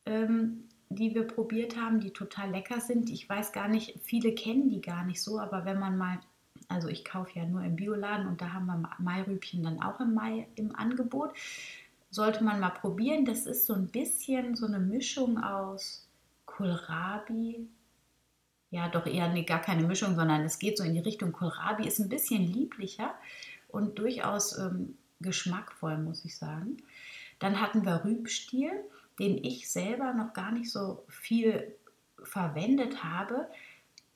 ähm, 0.06 0.68
die 0.94 1.14
wir 1.14 1.26
probiert 1.26 1.76
haben, 1.76 2.00
die 2.00 2.12
total 2.12 2.50
lecker 2.50 2.80
sind. 2.80 3.10
Ich 3.10 3.28
weiß 3.28 3.52
gar 3.52 3.68
nicht, 3.68 3.98
viele 4.02 4.34
kennen 4.34 4.70
die 4.70 4.80
gar 4.80 5.04
nicht 5.04 5.22
so, 5.22 5.38
aber 5.38 5.64
wenn 5.64 5.78
man 5.78 5.96
mal, 5.96 6.18
also 6.68 6.88
ich 6.88 7.04
kaufe 7.04 7.38
ja 7.38 7.44
nur 7.44 7.62
im 7.62 7.76
Bioladen 7.76 8.26
und 8.26 8.40
da 8.40 8.52
haben 8.52 8.66
wir 8.66 8.90
Mairübchen 8.98 9.62
dann 9.62 9.82
auch 9.82 10.00
im 10.00 10.14
Mai 10.14 10.46
im 10.56 10.74
Angebot. 10.74 11.32
Sollte 12.10 12.44
man 12.44 12.60
mal 12.60 12.70
probieren. 12.70 13.24
Das 13.24 13.46
ist 13.46 13.66
so 13.66 13.74
ein 13.74 13.88
bisschen 13.88 14.54
so 14.54 14.66
eine 14.66 14.78
Mischung 14.78 15.42
aus 15.42 16.06
Kohlrabi, 16.46 17.66
ja 18.70 18.88
doch 18.88 19.06
eher 19.06 19.28
nee, 19.28 19.44
gar 19.44 19.60
keine 19.60 19.86
Mischung, 19.86 20.14
sondern 20.14 20.42
es 20.42 20.58
geht 20.58 20.78
so 20.78 20.84
in 20.84 20.94
die 20.94 21.00
Richtung 21.00 21.32
Kohlrabi, 21.32 21.86
ist 21.86 21.98
ein 21.98 22.08
bisschen 22.08 22.46
lieblicher 22.46 23.14
und 23.68 23.98
durchaus 23.98 24.58
ähm, 24.58 24.96
geschmackvoll, 25.20 25.98
muss 25.98 26.24
ich 26.24 26.36
sagen. 26.36 26.78
Dann 27.38 27.60
hatten 27.60 27.84
wir 27.84 28.04
Rübstiel, 28.04 28.72
den 29.18 29.42
ich 29.42 29.70
selber 29.70 30.12
noch 30.14 30.32
gar 30.32 30.52
nicht 30.52 30.70
so 30.70 31.04
viel 31.08 31.74
verwendet 32.22 33.02
habe. 33.04 33.48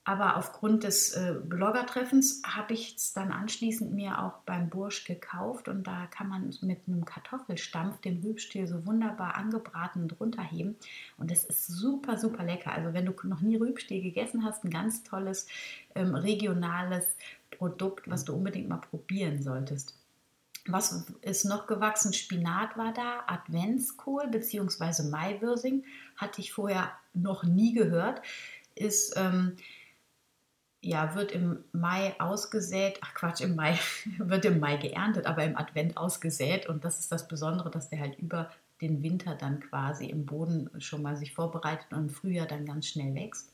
Aber 0.08 0.36
aufgrund 0.36 0.84
des 0.84 1.14
äh, 1.14 1.34
Bloggertreffens 1.44 2.42
habe 2.46 2.74
ich 2.74 2.94
es 2.94 3.12
dann 3.12 3.32
anschließend 3.32 3.92
mir 3.92 4.22
auch 4.22 4.38
beim 4.46 4.70
Bursch 4.70 5.04
gekauft 5.04 5.66
und 5.66 5.84
da 5.84 6.06
kann 6.06 6.28
man 6.28 6.54
mit 6.62 6.86
einem 6.86 7.04
Kartoffelstampf 7.04 8.00
den 8.02 8.22
Rübstiel 8.22 8.68
so 8.68 8.86
wunderbar 8.86 9.34
angebraten 9.34 10.02
und 10.02 10.20
runterheben 10.20 10.76
und 11.18 11.32
das 11.32 11.42
ist 11.42 11.66
super, 11.66 12.18
super 12.18 12.44
lecker. 12.44 12.70
Also 12.70 12.94
wenn 12.94 13.04
du 13.04 13.14
noch 13.24 13.40
nie 13.40 13.56
Rübstiel 13.56 14.00
gegessen 14.00 14.44
hast, 14.44 14.62
ein 14.62 14.70
ganz 14.70 15.02
tolles 15.02 15.48
ähm, 15.96 16.14
regionales 16.14 17.16
Produkt, 17.50 18.08
was 18.08 18.24
du 18.24 18.34
unbedingt 18.34 18.68
mal 18.68 18.76
probieren 18.76 19.42
solltest. 19.42 19.98
Was 20.68 21.06
ist 21.22 21.44
noch 21.44 21.66
gewachsen? 21.66 22.12
Spinat 22.12 22.76
war 22.76 22.92
da, 22.92 23.24
Adventskohl 23.26 24.28
bzw. 24.28 25.04
Maiwürsing, 25.04 25.84
hatte 26.16 26.40
ich 26.40 26.52
vorher 26.52 26.92
noch 27.14 27.44
nie 27.44 27.74
gehört, 27.74 28.22
ist... 28.74 29.14
Ähm, 29.16 29.56
ja, 30.82 31.16
wird 31.16 31.32
im 31.32 31.64
Mai 31.72 32.14
ausgesät, 32.20 33.00
ach 33.02 33.14
Quatsch, 33.14 33.40
im 33.40 33.56
Mai, 33.56 33.76
wird 34.18 34.44
im 34.44 34.60
Mai 34.60 34.76
geerntet, 34.76 35.26
aber 35.26 35.42
im 35.42 35.56
Advent 35.56 35.96
ausgesät. 35.96 36.68
Und 36.68 36.84
das 36.84 37.00
ist 37.00 37.10
das 37.10 37.26
Besondere, 37.26 37.70
dass 37.70 37.88
der 37.90 38.00
halt 38.00 38.18
über 38.20 38.50
den 38.80 39.02
Winter 39.02 39.34
dann 39.34 39.60
quasi 39.60 40.06
im 40.06 40.26
Boden 40.26 40.70
schon 40.78 41.02
mal 41.02 41.16
sich 41.16 41.32
vorbereitet 41.32 41.86
und 41.92 41.98
im 41.98 42.10
Frühjahr 42.10 42.46
dann 42.46 42.66
ganz 42.66 42.86
schnell 42.88 43.14
wächst. 43.14 43.52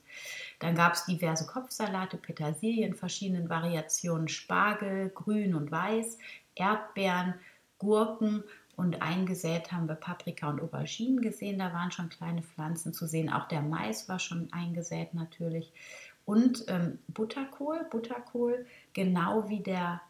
Dann 0.59 0.75
gab 0.75 0.95
es 0.95 1.07
diverse 1.07 1.47
Kopfsalate, 1.47 2.17
Petersilie 2.17 2.85
in 2.85 2.95
verschiedenen 2.95 3.49
Variationen, 3.49 4.29
Spargel, 4.29 5.11
grün 5.11 5.55
und 5.55 5.71
weiß, 5.71 6.19
Erdbeeren, 6.55 7.35
Gurken 7.79 8.45
und 8.77 9.03
eingesät 9.03 9.71
haben 9.73 9.89
wir 9.89 9.97
Paprika 9.97 10.49
und 10.49 10.61
Auberginen 10.61 11.21
gesehen. 11.21 11.59
Da 11.59 11.73
waren 11.73 11.91
schon 11.91 12.09
kleine 12.09 12.43
Pflanzen 12.43 12.93
zu 12.93 13.07
sehen. 13.07 13.31
Auch 13.31 13.49
der 13.49 13.63
Mais 13.63 14.09
war 14.09 14.19
schon 14.19 14.53
eingesät 14.53 15.15
natürlich. 15.15 15.73
Und 16.25 16.65
ähm, 16.69 16.99
Butterkohl, 17.09 17.85
Butterkohl, 17.91 18.67
genau 18.93 19.49
wie 19.49 19.61
der 19.61 20.01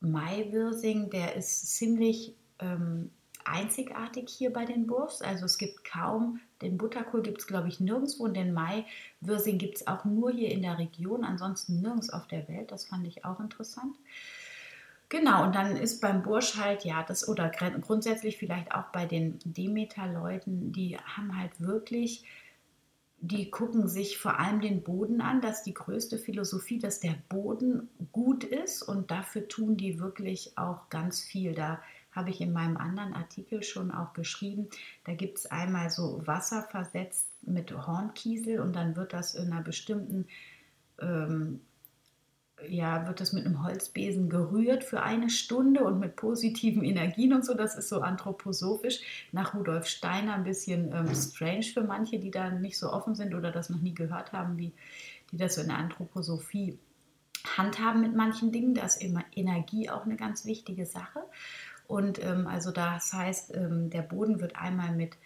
Maiwirsing, 0.00 1.10
der 1.10 1.36
ist 1.36 1.76
ziemlich 1.76 2.34
ähm, 2.58 3.10
einzigartig 3.44 4.28
hier 4.30 4.52
bei 4.52 4.64
den 4.64 4.86
Burfs. 4.86 5.22
Also 5.22 5.44
es 5.44 5.58
gibt 5.58 5.84
kaum, 5.84 6.40
den 6.60 6.78
Butterkohl 6.78 7.22
gibt 7.22 7.40
es 7.40 7.46
glaube 7.46 7.68
ich 7.68 7.80
nirgendwo 7.80 8.24
und 8.24 8.34
den 8.34 8.52
Maiwirsing 8.52 9.58
gibt 9.58 9.76
es 9.76 9.86
auch 9.86 10.04
nur 10.04 10.30
hier 10.30 10.50
in 10.50 10.62
der 10.62 10.78
Region, 10.78 11.24
ansonsten 11.24 11.80
nirgends 11.80 12.10
auf 12.10 12.26
der 12.26 12.48
Welt. 12.48 12.72
Das 12.72 12.86
fand 12.86 13.06
ich 13.06 13.24
auch 13.24 13.40
interessant. 13.40 13.96
Genau, 15.08 15.44
und 15.44 15.54
dann 15.54 15.76
ist 15.76 16.00
beim 16.00 16.22
Bursch 16.22 16.56
halt, 16.56 16.84
ja, 16.84 17.02
das 17.02 17.28
oder 17.28 17.50
grundsätzlich 17.50 18.38
vielleicht 18.38 18.74
auch 18.74 18.84
bei 18.92 19.06
den 19.06 19.38
Demeter-Leuten, 19.44 20.72
die 20.72 20.96
haben 20.98 21.38
halt 21.38 21.60
wirklich 21.60 22.24
die 23.26 23.50
gucken 23.50 23.88
sich 23.88 24.18
vor 24.18 24.38
allem 24.38 24.60
den 24.60 24.82
Boden 24.82 25.22
an. 25.22 25.40
Das 25.40 25.58
ist 25.58 25.66
die 25.66 25.74
größte 25.74 26.18
Philosophie, 26.18 26.78
dass 26.78 27.00
der 27.00 27.14
Boden 27.30 27.88
gut 28.12 28.44
ist 28.44 28.82
und 28.82 29.10
dafür 29.10 29.48
tun 29.48 29.76
die 29.78 29.98
wirklich 29.98 30.58
auch 30.58 30.90
ganz 30.90 31.20
viel. 31.22 31.54
Da 31.54 31.80
habe 32.12 32.30
ich 32.30 32.42
in 32.42 32.52
meinem 32.52 32.76
anderen 32.76 33.14
Artikel 33.14 33.62
schon 33.62 33.90
auch 33.90 34.12
geschrieben. 34.12 34.68
Da 35.04 35.14
gibt 35.14 35.38
es 35.38 35.46
einmal 35.46 35.88
so 35.88 36.20
Wasser 36.26 36.64
versetzt 36.64 37.28
mit 37.42 37.72
Hornkiesel 37.72 38.60
und 38.60 38.76
dann 38.76 38.94
wird 38.94 39.14
das 39.14 39.34
in 39.34 39.52
einer 39.52 39.62
bestimmten 39.62 40.26
ähm, 41.00 41.60
ja, 42.68 43.06
wird 43.06 43.20
das 43.20 43.32
mit 43.32 43.44
einem 43.44 43.62
Holzbesen 43.62 44.28
gerührt 44.28 44.84
für 44.84 45.02
eine 45.02 45.28
Stunde 45.28 45.84
und 45.84 45.98
mit 45.98 46.16
positiven 46.16 46.84
Energien 46.84 47.32
und 47.32 47.44
so. 47.44 47.54
Das 47.54 47.76
ist 47.76 47.88
so 47.88 48.00
anthroposophisch 48.00 49.00
nach 49.32 49.54
Rudolf 49.54 49.86
Steiner 49.86 50.34
ein 50.34 50.44
bisschen 50.44 50.92
ähm, 50.92 51.14
strange 51.14 51.64
für 51.64 51.82
manche, 51.82 52.18
die 52.18 52.30
da 52.30 52.50
nicht 52.50 52.78
so 52.78 52.92
offen 52.92 53.14
sind 53.14 53.34
oder 53.34 53.50
das 53.50 53.70
noch 53.70 53.80
nie 53.80 53.94
gehört 53.94 54.32
haben, 54.32 54.56
wie 54.56 54.72
die 55.30 55.36
das 55.36 55.56
so 55.56 55.62
in 55.62 55.68
der 55.68 55.78
Anthroposophie 55.78 56.78
handhaben 57.56 58.00
mit 58.00 58.14
manchen 58.14 58.52
Dingen. 58.52 58.74
Da 58.74 58.84
ist 58.86 59.02
immer 59.02 59.24
Energie 59.34 59.90
auch 59.90 60.04
eine 60.04 60.16
ganz 60.16 60.44
wichtige 60.44 60.86
Sache. 60.86 61.20
Und 61.86 62.22
ähm, 62.24 62.46
also 62.46 62.70
das 62.70 63.12
heißt, 63.12 63.54
ähm, 63.56 63.90
der 63.90 64.02
Boden 64.02 64.40
wird 64.40 64.56
einmal 64.56 64.94
mit, 64.94 65.16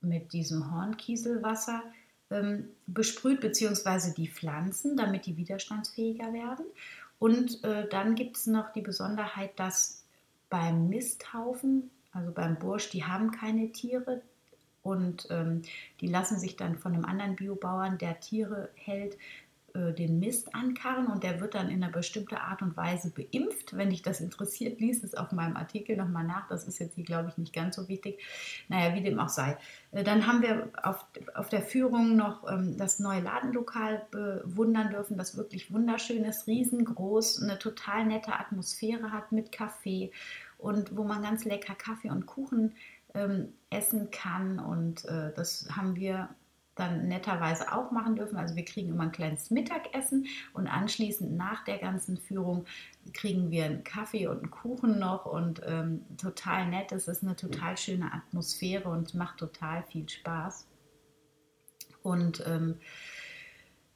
mit 0.00 0.32
diesem 0.32 0.72
Hornkieselwasser 0.72 1.82
ähm, 2.30 2.68
besprüht, 2.86 3.40
beziehungsweise 3.40 4.14
die 4.14 4.28
Pflanzen, 4.28 4.96
damit 4.96 5.26
die 5.26 5.36
widerstandsfähiger 5.36 6.32
werden. 6.32 6.66
Und 7.18 7.64
äh, 7.64 7.88
dann 7.88 8.14
gibt 8.14 8.36
es 8.36 8.46
noch 8.46 8.72
die 8.72 8.80
Besonderheit, 8.80 9.58
dass 9.58 10.04
beim 10.50 10.88
Misthaufen, 10.88 11.90
also 12.12 12.32
beim 12.32 12.58
Bursch, 12.58 12.90
die 12.90 13.04
haben 13.04 13.30
keine 13.32 13.70
Tiere 13.72 14.22
und 14.82 15.26
ähm, 15.30 15.62
die 16.00 16.06
lassen 16.06 16.38
sich 16.38 16.56
dann 16.56 16.78
von 16.78 16.94
einem 16.94 17.04
anderen 17.04 17.36
Biobauern, 17.36 17.98
der 17.98 18.20
Tiere 18.20 18.70
hält, 18.74 19.18
äh, 19.74 19.92
den 19.92 20.18
Mist 20.18 20.54
ankarren 20.54 21.08
und 21.08 21.22
der 21.22 21.40
wird 21.40 21.54
dann 21.54 21.68
in 21.68 21.82
einer 21.82 21.92
bestimmten 21.92 22.36
Art 22.36 22.62
und 22.62 22.76
Weise 22.76 23.10
beimpft. 23.10 23.76
Wenn 23.76 23.90
dich 23.90 24.02
das 24.02 24.20
interessiert, 24.20 24.80
liest 24.80 25.04
es 25.04 25.14
auf 25.14 25.32
meinem 25.32 25.56
Artikel 25.56 25.96
nochmal 25.96 26.24
nach. 26.24 26.48
Das 26.48 26.66
ist 26.66 26.78
jetzt 26.78 26.94
hier, 26.94 27.04
glaube 27.04 27.28
ich, 27.28 27.38
nicht 27.38 27.52
ganz 27.52 27.76
so 27.76 27.88
wichtig. 27.88 28.20
Naja, 28.68 28.94
wie 28.94 29.02
dem 29.02 29.18
auch 29.18 29.28
sei. 29.28 29.58
Äh, 29.92 30.04
dann 30.04 30.26
haben 30.26 30.42
wir 30.42 30.70
auf, 30.82 31.04
auf 31.34 31.48
der 31.48 31.62
Führung 31.62 32.16
noch 32.16 32.50
ähm, 32.50 32.76
das 32.78 32.98
neue 32.98 33.20
Ladenlokal 33.20 34.06
bewundern 34.10 34.90
dürfen, 34.90 35.18
das 35.18 35.36
wirklich 35.36 35.72
wunderschön 35.72 36.24
ist, 36.24 36.46
riesengroß, 36.46 37.42
eine 37.42 37.58
total 37.58 38.06
nette 38.06 38.32
Atmosphäre 38.32 39.12
hat 39.12 39.32
mit 39.32 39.52
Kaffee 39.52 40.12
und 40.56 40.96
wo 40.96 41.04
man 41.04 41.22
ganz 41.22 41.44
lecker 41.44 41.74
Kaffee 41.74 42.10
und 42.10 42.26
Kuchen 42.26 42.74
ähm, 43.14 43.52
essen 43.70 44.10
kann. 44.10 44.58
Und 44.58 45.04
äh, 45.04 45.32
das 45.34 45.68
haben 45.74 45.96
wir 45.96 46.28
dann 46.78 47.08
netterweise 47.08 47.72
auch 47.72 47.90
machen 47.90 48.16
dürfen. 48.16 48.36
Also 48.36 48.56
wir 48.56 48.64
kriegen 48.64 48.90
immer 48.90 49.04
ein 49.04 49.12
kleines 49.12 49.50
Mittagessen 49.50 50.26
und 50.52 50.66
anschließend 50.66 51.36
nach 51.36 51.64
der 51.64 51.78
ganzen 51.78 52.16
Führung 52.16 52.64
kriegen 53.12 53.50
wir 53.50 53.64
einen 53.64 53.84
Kaffee 53.84 54.26
und 54.26 54.38
einen 54.38 54.50
Kuchen 54.50 54.98
noch 54.98 55.26
und 55.26 55.60
ähm, 55.66 56.04
total 56.16 56.68
nett. 56.68 56.92
Es 56.92 57.08
ist 57.08 57.22
eine 57.22 57.36
total 57.36 57.76
schöne 57.76 58.12
Atmosphäre 58.12 58.88
und 58.88 59.14
macht 59.14 59.38
total 59.38 59.82
viel 59.84 60.08
Spaß. 60.08 60.66
Und 62.02 62.44
ähm, 62.46 62.76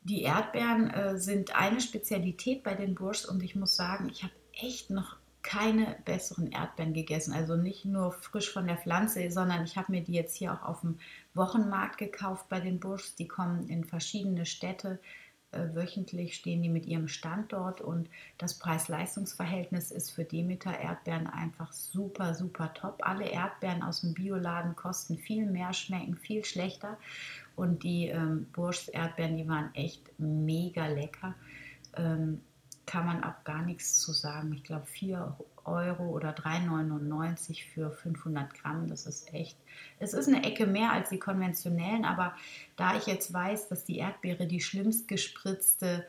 die 0.05 0.23
Erdbeeren 0.23 0.91
äh, 0.91 1.19
sind 1.19 1.55
eine 1.55 1.81
Spezialität 1.81 2.63
bei 2.63 2.75
den 2.75 2.95
Burschs 2.95 3.25
und 3.25 3.43
ich 3.43 3.55
muss 3.55 3.77
sagen, 3.77 4.09
ich 4.11 4.23
habe 4.23 4.33
echt 4.53 4.91
noch 4.91 5.17
keine 5.43 5.97
besseren 6.05 6.51
Erdbeeren 6.51 6.95
gegessen. 6.95 7.33
Also 7.33 7.57
nicht 7.57 7.85
nur 7.85 8.13
frisch 8.13 8.53
von 8.53 8.67
der 8.67 8.79
Pflanze, 8.79 9.31
sondern 9.31 9.65
ich 9.65 9.77
habe 9.77 9.93
mir 9.93 10.03
die 10.03 10.13
jetzt 10.13 10.37
hier 10.37 10.53
auch 10.53 10.63
auf 10.63 10.81
dem 10.81 10.99
Wochenmarkt 11.35 11.99
gekauft 11.99 12.49
bei 12.49 12.61
den 12.61 12.81
Buschs. 12.81 13.15
Die 13.15 13.29
kommen 13.29 13.69
in 13.69 13.85
verschiedene 13.85 14.47
Städte. 14.47 14.99
Äh, 15.53 15.75
wöchentlich 15.75 16.35
stehen 16.35 16.63
die 16.63 16.71
mit 16.71 16.87
ihrem 16.87 17.09
Standort 17.09 17.83
und 17.83 18.09
das 18.39 18.59
Preis-Leistungs-Verhältnis 18.59 19.91
ist 19.91 20.11
für 20.11 20.25
Demeter 20.25 20.79
Erdbeeren 20.79 21.27
einfach 21.27 21.73
super, 21.73 22.35
super 22.35 22.73
top. 22.73 23.01
Alle 23.03 23.29
Erdbeeren 23.29 23.83
aus 23.83 24.01
dem 24.01 24.15
Bioladen 24.15 24.75
kosten 24.77 25.19
viel 25.19 25.45
mehr, 25.45 25.75
schmecken 25.75 26.17
viel 26.17 26.43
schlechter 26.45 26.99
und 27.55 27.83
die 27.83 28.07
ähm, 28.07 28.47
Burschs 28.53 28.89
Erdbeeren, 28.89 29.37
die 29.37 29.47
waren 29.47 29.75
echt 29.75 30.19
mega 30.19 30.87
lecker. 30.87 31.35
Ähm, 31.97 32.41
kann 32.87 33.07
man 33.07 33.25
auch 33.25 33.45
gar 33.45 33.63
nichts 33.63 33.99
zu 33.99 34.13
sagen. 34.13 34.53
Ich 34.53 34.65
glaube 34.65 34.87
4 34.87 35.37
Euro 35.65 36.05
oder 36.11 36.31
3,99 36.31 37.65
für 37.73 37.91
500 37.91 38.53
Gramm. 38.55 38.89
Das 38.89 39.07
ist 39.07 39.33
echt, 39.33 39.57
es 39.99 40.15
ist 40.15 40.29
eine 40.29 40.45
Ecke 40.45 40.67
mehr 40.67 40.93
als 40.93 41.11
die 41.11 41.19
konventionellen, 41.19 42.05
aber 42.05 42.35
da 42.77 42.97
ich 42.97 43.07
jetzt 43.07 43.33
weiß, 43.33 43.69
dass 43.69 43.85
die 43.85 43.99
Erdbeere 43.99 44.47
die 44.47 44.61
schlimmst 44.61 45.09
gespritzte 45.09 46.07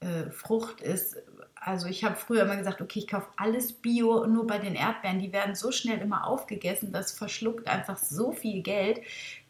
äh, 0.00 0.30
Frucht 0.30 0.80
ist, 0.80 1.16
also 1.54 1.88
ich 1.88 2.04
habe 2.04 2.16
früher 2.16 2.42
immer 2.42 2.56
gesagt, 2.56 2.80
okay, 2.80 3.00
ich 3.00 3.08
kaufe 3.08 3.28
alles 3.36 3.72
Bio, 3.72 4.26
nur 4.26 4.46
bei 4.46 4.58
den 4.58 4.74
Erdbeeren, 4.74 5.18
die 5.18 5.32
werden 5.32 5.54
so 5.54 5.72
schnell 5.72 5.98
immer 5.98 6.26
aufgegessen, 6.26 6.92
das 6.92 7.12
verschluckt 7.12 7.66
einfach 7.66 7.96
so 7.96 8.32
viel 8.32 8.62
Geld. 8.62 9.00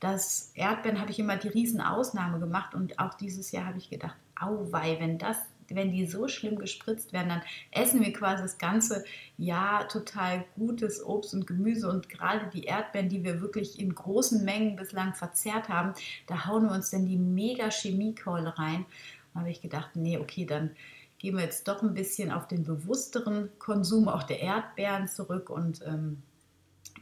Das 0.00 0.52
Erdbeeren 0.54 1.00
habe 1.00 1.10
ich 1.10 1.18
immer 1.18 1.36
die 1.36 1.48
Riesenausnahme 1.48 2.38
gemacht 2.38 2.74
und 2.74 2.98
auch 2.98 3.14
dieses 3.14 3.50
Jahr 3.52 3.66
habe 3.66 3.78
ich 3.78 3.90
gedacht, 3.90 4.16
auwei, 4.40 4.98
wenn 5.00 5.18
das 5.18 5.36
wenn 5.68 5.90
die 5.90 6.06
so 6.06 6.28
schlimm 6.28 6.58
gespritzt 6.58 7.12
werden, 7.12 7.28
dann 7.28 7.42
essen 7.70 8.00
wir 8.04 8.12
quasi 8.12 8.42
das 8.42 8.58
ganze 8.58 9.04
Jahr 9.36 9.88
total 9.88 10.44
gutes 10.56 11.04
Obst 11.04 11.34
und 11.34 11.46
Gemüse 11.46 11.88
und 11.90 12.08
gerade 12.08 12.48
die 12.52 12.64
Erdbeeren, 12.64 13.08
die 13.08 13.24
wir 13.24 13.40
wirklich 13.40 13.78
in 13.78 13.94
großen 13.94 14.44
Mengen 14.44 14.76
bislang 14.76 15.14
verzehrt 15.14 15.68
haben, 15.68 15.94
da 16.26 16.46
hauen 16.46 16.64
wir 16.64 16.72
uns 16.72 16.90
dann 16.90 17.06
die 17.06 17.18
mega 17.18 17.70
Chemiekeule 17.70 18.58
rein. 18.58 18.86
Da 19.34 19.40
habe 19.40 19.50
ich 19.50 19.60
gedacht, 19.60 19.90
nee, 19.94 20.18
okay, 20.18 20.46
dann 20.46 20.70
gehen 21.18 21.36
wir 21.36 21.44
jetzt 21.44 21.66
doch 21.68 21.82
ein 21.82 21.94
bisschen 21.94 22.30
auf 22.30 22.46
den 22.46 22.64
bewussteren 22.64 23.50
Konsum 23.58 24.08
auch 24.08 24.22
der 24.22 24.40
Erdbeeren 24.40 25.08
zurück 25.08 25.50
und 25.50 25.82
ähm, 25.86 26.22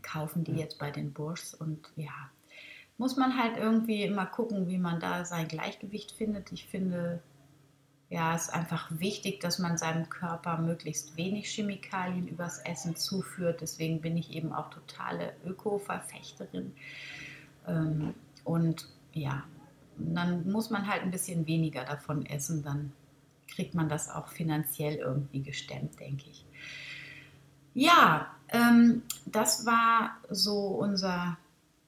kaufen 0.02 0.44
die 0.44 0.52
jetzt 0.52 0.78
bei 0.78 0.90
den 0.90 1.12
Burschs. 1.12 1.54
Und 1.54 1.90
ja, 1.96 2.30
muss 2.98 3.16
man 3.16 3.38
halt 3.38 3.56
irgendwie 3.56 4.02
immer 4.02 4.26
gucken, 4.26 4.68
wie 4.68 4.78
man 4.78 5.00
da 5.00 5.24
sein 5.24 5.48
Gleichgewicht 5.48 6.12
findet. 6.12 6.52
Ich 6.52 6.66
finde, 6.66 7.20
ja, 8.14 8.36
es 8.36 8.42
ist 8.42 8.54
einfach 8.54 8.88
wichtig, 8.92 9.40
dass 9.40 9.58
man 9.58 9.76
seinem 9.76 10.08
Körper 10.08 10.58
möglichst 10.58 11.16
wenig 11.16 11.48
Chemikalien 11.48 12.28
übers 12.28 12.60
Essen 12.60 12.94
zuführt. 12.94 13.60
Deswegen 13.60 14.00
bin 14.00 14.16
ich 14.16 14.30
eben 14.30 14.52
auch 14.52 14.70
totale 14.70 15.34
Öko-Verfechterin. 15.44 16.76
Ähm, 17.66 18.14
und 18.44 18.88
ja, 19.14 19.42
dann 19.98 20.48
muss 20.48 20.70
man 20.70 20.86
halt 20.86 21.02
ein 21.02 21.10
bisschen 21.10 21.48
weniger 21.48 21.84
davon 21.84 22.24
essen, 22.24 22.62
dann 22.62 22.92
kriegt 23.48 23.74
man 23.74 23.88
das 23.88 24.08
auch 24.08 24.28
finanziell 24.28 24.94
irgendwie 24.94 25.42
gestemmt, 25.42 25.98
denke 25.98 26.30
ich. 26.30 26.46
Ja, 27.74 28.32
ähm, 28.50 29.02
das 29.26 29.66
war 29.66 30.18
so 30.30 30.68
unser 30.68 31.36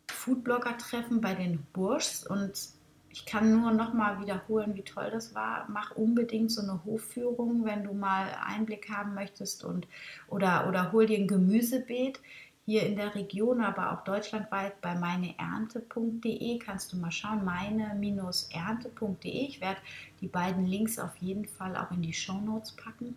Foodblogger-Treffen 0.08 1.20
bei 1.20 1.36
den 1.36 1.64
Burschs 1.72 2.26
und 2.26 2.74
ich 3.16 3.24
kann 3.24 3.50
nur 3.50 3.72
noch 3.72 3.94
mal 3.94 4.20
wiederholen, 4.20 4.74
wie 4.74 4.82
toll 4.82 5.08
das 5.10 5.34
war. 5.34 5.64
Mach 5.70 5.92
unbedingt 5.92 6.52
so 6.52 6.60
eine 6.60 6.84
Hofführung, 6.84 7.64
wenn 7.64 7.82
du 7.82 7.94
mal 7.94 8.26
Einblick 8.46 8.90
haben 8.90 9.14
möchtest 9.14 9.64
und 9.64 9.88
oder 10.28 10.68
oder 10.68 10.92
hol 10.92 11.06
dir 11.06 11.16
ein 11.16 11.26
Gemüsebeet 11.26 12.20
hier 12.66 12.82
in 12.82 12.96
der 12.96 13.14
Region, 13.14 13.62
aber 13.62 13.92
auch 13.92 14.04
deutschlandweit 14.04 14.82
bei 14.82 14.94
meineernte.de 14.96 16.58
kannst 16.58 16.92
du 16.92 16.98
mal 16.98 17.10
schauen, 17.10 17.42
meine-ernte.de. 17.42 19.30
Ich 19.30 19.62
werde 19.62 19.80
die 20.20 20.28
beiden 20.28 20.66
Links 20.66 20.98
auf 20.98 21.16
jeden 21.16 21.46
Fall 21.46 21.74
auch 21.74 21.90
in 21.92 22.02
die 22.02 22.12
Show 22.12 22.38
Notes 22.38 22.72
packen. 22.72 23.16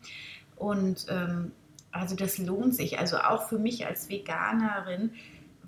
Und 0.56 1.08
ähm, 1.10 1.52
also 1.92 2.16
das 2.16 2.38
lohnt 2.38 2.74
sich. 2.74 3.00
Also 3.00 3.18
auch 3.18 3.50
für 3.50 3.60
mich 3.60 3.86
als 3.86 4.08
Veganerin 4.08 5.12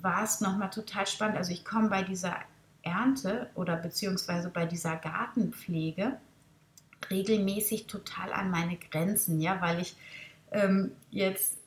war 0.00 0.24
es 0.24 0.40
nochmal 0.40 0.70
total 0.70 1.06
spannend. 1.06 1.36
Also 1.36 1.52
ich 1.52 1.66
komme 1.66 1.90
bei 1.90 2.02
dieser 2.02 2.36
Ernte 2.82 3.50
oder 3.54 3.76
beziehungsweise 3.76 4.50
bei 4.50 4.66
dieser 4.66 4.96
Gartenpflege 4.96 6.18
regelmäßig 7.10 7.86
total 7.86 8.32
an 8.32 8.50
meine 8.50 8.76
Grenzen, 8.76 9.40
ja, 9.40 9.60
weil 9.60 9.80
ich 9.80 9.96
ähm, 10.52 10.92
jetzt 11.10 11.62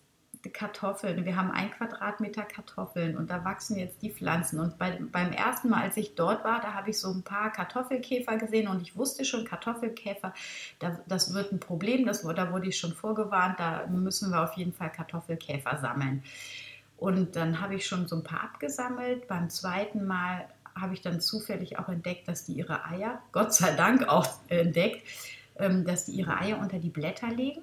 Kartoffeln. 0.54 1.26
Wir 1.26 1.36
haben 1.36 1.52
ein 1.52 1.72
Quadratmeter 1.72 2.44
Kartoffeln 2.44 3.18
und 3.18 3.30
da 3.30 3.44
wachsen 3.44 3.78
jetzt 3.78 4.02
die 4.02 4.12
Pflanzen. 4.12 4.60
Und 4.60 4.78
bei, 4.78 5.00
beim 5.12 5.32
ersten 5.32 5.70
Mal, 5.70 5.84
als 5.84 5.98
ich 5.98 6.16
dort 6.16 6.44
war, 6.44 6.62
da 6.62 6.74
habe 6.74 6.90
ich 6.90 7.00
so 7.00 7.12
ein 7.12 7.24
paar 7.24 7.52
Kartoffelkäfer 7.52 8.38
gesehen 8.38 8.68
und 8.68 8.82
ich 8.82 8.96
wusste 8.96 9.26
schon, 9.26 9.46
Kartoffelkäfer, 9.46 10.34
da, 10.80 11.00
das 11.08 11.34
wird 11.34 11.52
ein 11.52 11.60
Problem. 11.60 12.06
Das, 12.06 12.22
da 12.22 12.52
wurde 12.52 12.68
ich 12.68 12.78
schon 12.78 12.94
vorgewarnt, 12.94 13.60
da 13.60 13.88
müssen 13.88 14.32
wir 14.32 14.44
auf 14.44 14.54
jeden 14.54 14.74
Fall 14.74 14.92
Kartoffelkäfer 14.92 15.78
sammeln. 15.80 16.24
Und 16.98 17.36
dann 17.36 17.60
habe 17.60 17.76
ich 17.76 17.86
schon 17.86 18.08
so 18.08 18.16
ein 18.16 18.24
paar 18.24 18.42
abgesammelt. 18.42 19.28
Beim 19.28 19.50
zweiten 19.50 20.06
Mal 20.06 20.48
habe 20.76 20.94
ich 20.94 21.02
dann 21.02 21.22
zufällig 21.22 21.80
auch 21.80 21.90
entdeckt, 21.90 22.28
dass 22.28 22.46
die 22.46 22.54
ihre 22.54 22.86
Eier, 22.86 23.22
Gott 23.32 23.54
sei 23.54 23.76
Dank 23.76 24.08
auch 24.08 24.28
entdeckt, 24.50 25.08
ähm, 25.58 25.86
dass 25.86 26.06
die 26.06 26.14
ihre 26.14 26.38
Eier 26.38 26.60
unter 26.60 26.80
die 26.80 26.90
Blätter 26.90 27.30
legen. 27.30 27.62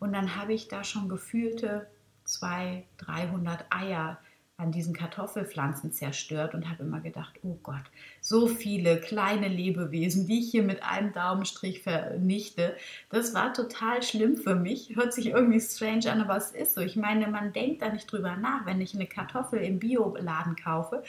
Und 0.00 0.12
dann 0.12 0.36
habe 0.36 0.54
ich 0.54 0.68
da 0.68 0.82
schon 0.84 1.08
gefühlte 1.08 1.86
200, 2.24 2.84
300 2.98 3.66
Eier 3.70 4.18
an 4.56 4.70
diesen 4.70 4.94
Kartoffelpflanzen 4.94 5.92
zerstört 5.92 6.54
und 6.54 6.70
habe 6.70 6.84
immer 6.84 7.00
gedacht, 7.00 7.32
oh 7.42 7.58
Gott, 7.64 7.82
so 8.20 8.46
viele 8.46 9.00
kleine 9.00 9.48
Lebewesen, 9.48 10.26
die 10.26 10.38
ich 10.38 10.50
hier 10.52 10.62
mit 10.62 10.82
einem 10.84 11.12
Daumenstrich 11.12 11.82
vernichte. 11.82 12.76
Das 13.10 13.34
war 13.34 13.52
total 13.52 14.02
schlimm 14.04 14.36
für 14.36 14.54
mich. 14.54 14.94
Hört 14.94 15.12
sich 15.12 15.26
irgendwie 15.26 15.60
strange 15.60 16.10
an, 16.10 16.20
aber 16.20 16.36
es 16.36 16.52
ist 16.52 16.74
so. 16.74 16.82
Ich 16.82 16.94
meine, 16.94 17.26
man 17.26 17.52
denkt 17.52 17.82
da 17.82 17.88
nicht 17.88 18.10
drüber 18.10 18.36
nach, 18.36 18.64
wenn 18.64 18.80
ich 18.80 18.94
eine 18.94 19.06
Kartoffel 19.06 19.58
im 19.58 19.80
Bioladen 19.80 20.54
kaufe, 20.54 21.02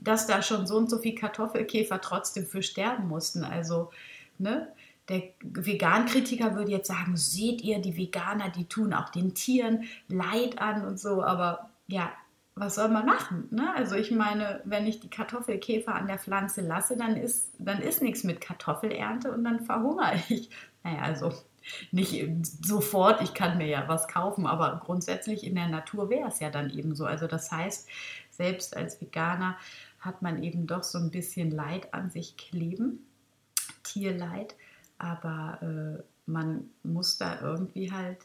dass 0.00 0.26
da 0.26 0.42
schon 0.42 0.66
so 0.66 0.76
und 0.76 0.90
so 0.90 0.98
viele 0.98 1.14
Kartoffelkäfer 1.14 2.00
trotzdem 2.00 2.44
für 2.44 2.62
sterben 2.62 3.08
mussten. 3.08 3.42
Also, 3.42 3.90
ne? 4.38 4.68
Der 5.08 5.22
Vegan-Kritiker 5.40 6.54
würde 6.54 6.70
jetzt 6.70 6.86
sagen, 6.86 7.16
seht 7.16 7.62
ihr, 7.62 7.80
die 7.80 7.96
Veganer, 7.96 8.50
die 8.50 8.66
tun 8.66 8.92
auch 8.92 9.08
den 9.08 9.34
Tieren 9.34 9.84
Leid 10.08 10.60
an 10.60 10.86
und 10.86 11.00
so, 11.00 11.24
aber 11.24 11.70
ja, 11.88 12.12
was 12.54 12.74
soll 12.74 12.88
man 12.88 13.06
machen? 13.06 13.48
Ne? 13.50 13.74
Also 13.74 13.94
ich 13.94 14.10
meine, 14.10 14.60
wenn 14.64 14.86
ich 14.86 15.00
die 15.00 15.10
Kartoffelkäfer 15.10 15.94
an 15.94 16.06
der 16.06 16.18
Pflanze 16.18 16.60
lasse, 16.60 16.96
dann 16.96 17.16
ist, 17.16 17.52
dann 17.58 17.80
ist 17.80 18.02
nichts 18.02 18.24
mit 18.24 18.40
Kartoffelernte 18.40 19.32
und 19.32 19.44
dann 19.44 19.64
verhungere 19.64 20.14
ich. 20.28 20.50
Naja, 20.84 21.00
also 21.02 21.32
nicht 21.92 22.26
sofort, 22.64 23.22
ich 23.22 23.34
kann 23.34 23.56
mir 23.56 23.68
ja 23.68 23.84
was 23.86 24.08
kaufen, 24.08 24.46
aber 24.46 24.80
grundsätzlich 24.84 25.46
in 25.46 25.54
der 25.54 25.68
Natur 25.68 26.10
wäre 26.10 26.28
es 26.28 26.40
ja 26.40 26.50
dann 26.50 26.70
eben 26.70 26.94
so. 26.94 27.06
Also 27.06 27.26
das 27.26 27.52
heißt, 27.52 27.88
selbst 28.30 28.76
als 28.76 29.00
Veganer 29.00 29.56
hat 30.00 30.22
man 30.22 30.42
eben 30.42 30.66
doch 30.66 30.82
so 30.82 30.98
ein 30.98 31.10
bisschen 31.10 31.52
Leid 31.52 31.94
an 31.94 32.10
sich 32.10 32.36
kleben, 32.36 33.06
Tierleid 33.84 34.56
aber 35.02 35.58
äh, 35.62 36.02
man 36.26 36.70
muss 36.84 37.18
da 37.18 37.40
irgendwie 37.40 37.90
halt 37.90 38.18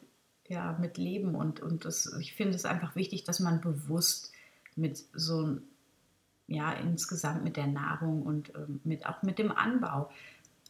ja, 0.50 0.78
mit 0.80 0.98
leben 0.98 1.36
und, 1.36 1.60
und 1.60 1.86
das, 1.86 2.14
ich 2.20 2.34
finde 2.34 2.56
es 2.56 2.66
einfach 2.66 2.96
wichtig, 2.96 3.24
dass 3.24 3.40
man 3.40 3.62
bewusst 3.62 4.32
mit 4.76 5.04
so 5.14 5.58
ja, 6.48 6.72
insgesamt 6.72 7.44
mit 7.44 7.58
der 7.58 7.68
Nahrung 7.68 8.24
und 8.24 8.54
ähm, 8.56 8.80
mit, 8.84 9.06
auch 9.06 9.22
mit 9.22 9.38
dem 9.38 9.52
Anbau 9.52 10.10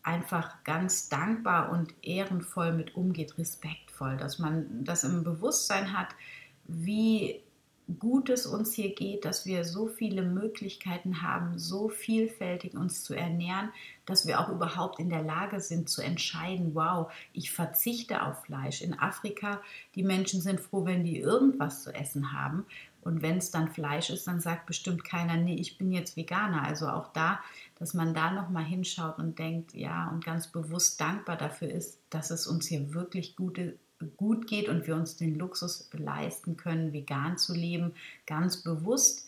einfach 0.02 0.64
ganz 0.64 1.10
dankbar 1.10 1.72
und 1.72 1.94
ehrenvoll 2.02 2.74
mit 2.74 2.96
umgeht, 2.96 3.38
respektvoll, 3.38 4.18
dass 4.18 4.40
man 4.40 4.84
das 4.84 5.04
im 5.04 5.24
Bewusstsein 5.24 5.98
hat, 5.98 6.16
wie 6.66 7.44
gut 8.00 8.30
es 8.30 8.46
uns 8.46 8.74
hier 8.74 8.94
geht, 8.94 9.24
dass 9.24 9.46
wir 9.46 9.64
so 9.64 9.88
viele 9.88 10.22
Möglichkeiten 10.22 11.22
haben, 11.22 11.58
so 11.58 11.88
vielfältig 11.88 12.76
uns 12.76 13.04
zu 13.04 13.14
ernähren, 13.14 13.70
dass 14.06 14.28
wir 14.28 14.40
auch 14.40 14.50
überhaupt 14.50 15.00
in 15.00 15.10
der 15.10 15.24
Lage 15.24 15.62
sind 15.62 15.90
zu 15.90 16.02
entscheiden, 16.02 16.76
wow, 16.76 17.12
ich 17.34 17.52
verzichte 17.52 18.24
auf 18.24 18.44
Fleisch. 18.44 18.82
In 18.82 19.00
Afrika, 19.00 19.62
die 19.96 20.04
Menschen 20.04 20.42
sind 20.42 20.60
froh, 20.60 20.86
wenn 20.86 21.04
die 21.04 21.20
irgendwas 21.20 21.84
zu 21.84 21.94
essen 21.94 22.34
haben. 22.34 22.66
Und 23.02 23.22
wenn 23.22 23.38
es 23.38 23.52
dann 23.52 23.72
Fleisch 23.72 24.10
ist, 24.10 24.28
dann 24.28 24.42
sagt 24.42 24.66
bestimmt 24.66 25.06
keiner, 25.06 25.38
nee, 25.38 25.56
ich 25.56 25.78
bin 25.78 25.94
jetzt 25.94 26.18
Veganer. 26.18 26.64
Also 26.64 26.90
auch 26.90 27.14
da, 27.14 27.40
dass 27.80 27.94
man 27.94 28.14
da 28.14 28.32
nochmal 28.32 28.66
hinschaut 28.66 29.18
und 29.18 29.40
denkt, 29.40 29.74
ja, 29.74 30.10
und 30.10 30.26
ganz 30.26 30.48
bewusst 30.48 31.00
dankbar 31.00 31.38
dafür 31.38 31.70
ist, 31.70 32.02
dass 32.10 32.32
es 32.32 32.48
uns 32.48 32.68
hier 32.68 32.94
wirklich 32.94 33.38
gute 33.38 33.78
gut 34.18 34.48
geht 34.48 34.70
und 34.70 34.88
wir 34.88 34.96
uns 34.96 35.18
den 35.18 35.36
Luxus 35.36 35.90
leisten 35.94 36.58
können, 36.58 36.94
vegan 36.94 37.38
zu 37.38 37.54
leben, 37.54 37.94
ganz 38.26 38.64
bewusst 38.64 39.28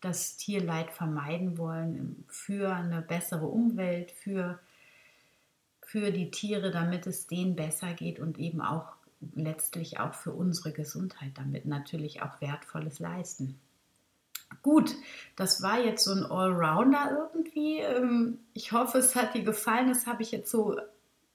das 0.00 0.36
Tierleid 0.36 0.92
vermeiden 0.92 1.58
wollen 1.58 2.24
für 2.28 2.72
eine 2.72 3.02
bessere 3.02 3.46
Umwelt, 3.46 4.12
für, 4.12 4.58
für 5.82 6.12
die 6.12 6.30
Tiere, 6.30 6.70
damit 6.70 7.06
es 7.06 7.26
denen 7.26 7.56
besser 7.56 7.94
geht 7.94 8.20
und 8.20 8.38
eben 8.38 8.60
auch 8.60 8.92
letztlich 9.34 9.98
auch 9.98 10.14
für 10.14 10.32
unsere 10.32 10.72
Gesundheit, 10.72 11.32
damit 11.34 11.66
natürlich 11.66 12.22
auch 12.22 12.40
Wertvolles 12.40 13.00
leisten. 13.00 13.58
Gut, 14.62 14.94
das 15.36 15.62
war 15.62 15.78
jetzt 15.80 16.04
so 16.04 16.12
ein 16.12 16.24
Allrounder 16.24 17.30
irgendwie. 17.34 17.80
Ähm, 17.80 18.38
ich 18.54 18.72
hoffe, 18.72 18.98
es 18.98 19.14
hat 19.14 19.34
dir 19.34 19.42
gefallen. 19.42 19.88
Das 19.88 20.06
habe 20.06 20.22
ich 20.22 20.30
jetzt 20.30 20.50
so 20.50 20.78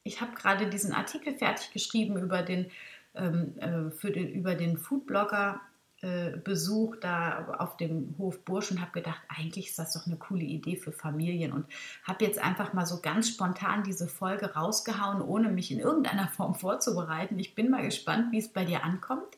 ich 0.03 0.21
habe 0.21 0.33
gerade 0.35 0.69
diesen 0.69 0.93
Artikel 0.93 1.33
fertig 1.33 1.71
geschrieben 1.71 2.17
über 2.17 2.41
den, 2.41 2.69
ähm, 3.15 3.57
äh, 3.57 3.91
für 3.91 4.11
den, 4.11 4.29
über 4.29 4.55
den 4.55 4.77
Foodblogger. 4.77 5.61
Äh, 6.03 6.37
Besuch 6.43 6.97
da 6.97 7.55
auf 7.59 7.77
dem 7.77 8.15
Hof 8.17 8.43
Bursch 8.43 8.71
und 8.71 8.81
habe 8.81 8.91
gedacht, 8.91 9.21
eigentlich 9.29 9.69
ist 9.69 9.79
das 9.79 9.93
doch 9.93 10.05
eine 10.05 10.17
coole 10.17 10.43
Idee 10.43 10.75
für 10.75 10.91
Familien 10.91 11.53
und 11.53 11.65
habe 12.03 12.25
jetzt 12.25 12.39
einfach 12.39 12.73
mal 12.73 12.85
so 12.85 12.99
ganz 12.99 13.29
spontan 13.29 13.83
diese 13.83 14.09
Folge 14.09 14.53
rausgehauen, 14.53 15.21
ohne 15.21 15.47
mich 15.47 15.71
in 15.71 15.79
irgendeiner 15.79 16.27
Form 16.35 16.55
vorzubereiten. 16.55 17.39
Ich 17.39 17.55
bin 17.55 17.71
mal 17.71 17.85
gespannt, 17.85 18.33
wie 18.33 18.39
es 18.39 18.49
bei 18.49 18.65
dir 18.65 18.83
ankommt. 18.83 19.37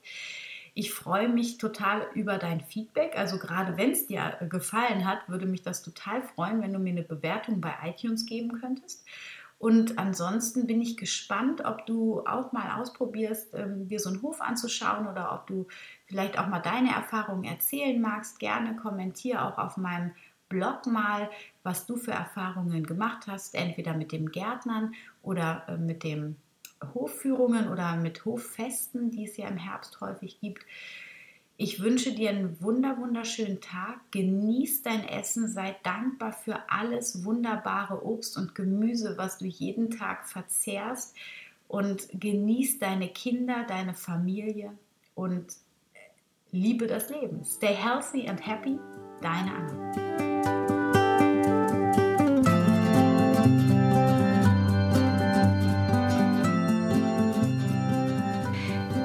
Ich 0.73 0.91
freue 0.91 1.29
mich 1.29 1.59
total 1.59 2.07
über 2.15 2.39
dein 2.39 2.61
Feedback. 2.61 3.15
Also 3.15 3.37
gerade 3.37 3.77
wenn 3.77 3.91
es 3.91 4.07
dir 4.07 4.35
gefallen 4.49 5.05
hat, 5.05 5.29
würde 5.29 5.45
mich 5.45 5.61
das 5.61 5.83
total 5.83 6.23
freuen, 6.23 6.63
wenn 6.63 6.73
du 6.73 6.79
mir 6.79 6.89
eine 6.89 7.03
Bewertung 7.03 7.61
bei 7.61 7.75
iTunes 7.83 8.25
geben 8.25 8.59
könntest. 8.59 9.05
Und 9.57 9.97
ansonsten 9.97 10.67
bin 10.67 10.81
ich 10.81 10.97
gespannt, 10.97 11.63
ob 11.63 11.85
du 11.85 12.25
auch 12.25 12.51
mal 12.51 12.79
ausprobierst, 12.79 13.53
ähm, 13.53 13.87
dir 13.87 13.99
so 13.99 14.09
einen 14.09 14.21
Hof 14.21 14.41
anzuschauen 14.41 15.07
oder 15.07 15.33
ob 15.33 15.47
du 15.47 15.67
vielleicht 16.07 16.37
auch 16.37 16.47
mal 16.47 16.59
deine 16.59 16.91
Erfahrungen 16.91 17.45
erzählen 17.45 17.99
magst. 17.99 18.39
Gerne 18.39 18.75
kommentiere 18.75 19.45
auch 19.45 19.57
auf 19.57 19.77
meinem 19.77 20.11
Blog 20.49 20.85
mal, 20.85 21.29
was 21.63 21.85
du 21.85 21.97
für 21.97 22.11
Erfahrungen 22.11 22.85
gemacht 22.85 23.27
hast, 23.27 23.55
entweder 23.55 23.95
mit 23.95 24.11
dem 24.11 24.31
Gärtnern 24.31 24.93
oder 25.23 25.63
äh, 25.67 25.77
mit 25.77 26.03
dem 26.03 26.35
Hofführungen 26.93 27.69
oder 27.69 27.95
mit 27.95 28.25
Hoffesten, 28.25 29.09
die 29.09 29.25
es 29.25 29.37
ja 29.37 29.47
im 29.47 29.57
Herbst 29.57 30.01
häufig 30.01 30.39
gibt. 30.39 30.65
Ich 31.57 31.81
wünsche 31.81 32.11
dir 32.11 32.31
einen 32.31 32.61
wunder 32.61 32.97
wunderschönen 32.97 33.61
Tag. 33.61 33.99
Genieß 34.11 34.81
dein 34.81 35.07
Essen, 35.07 35.47
sei 35.47 35.75
dankbar 35.83 36.33
für 36.33 36.69
alles 36.69 37.23
wunderbare 37.23 38.05
Obst 38.05 38.37
und 38.37 38.55
Gemüse, 38.55 39.17
was 39.17 39.37
du 39.37 39.45
jeden 39.45 39.89
Tag 39.89 40.27
verzehrst 40.27 41.15
und 41.69 42.07
genieß 42.13 42.79
deine 42.79 43.07
Kinder, 43.07 43.65
deine 43.67 43.93
Familie 43.93 44.73
und 45.15 45.53
liebe 46.51 46.87
das 46.87 47.09
Leben. 47.09 47.43
Stay 47.45 47.73
healthy 47.73 48.27
and 48.27 48.45
happy. 48.45 48.77
Deine 49.21 49.53
Anna. 49.53 50.14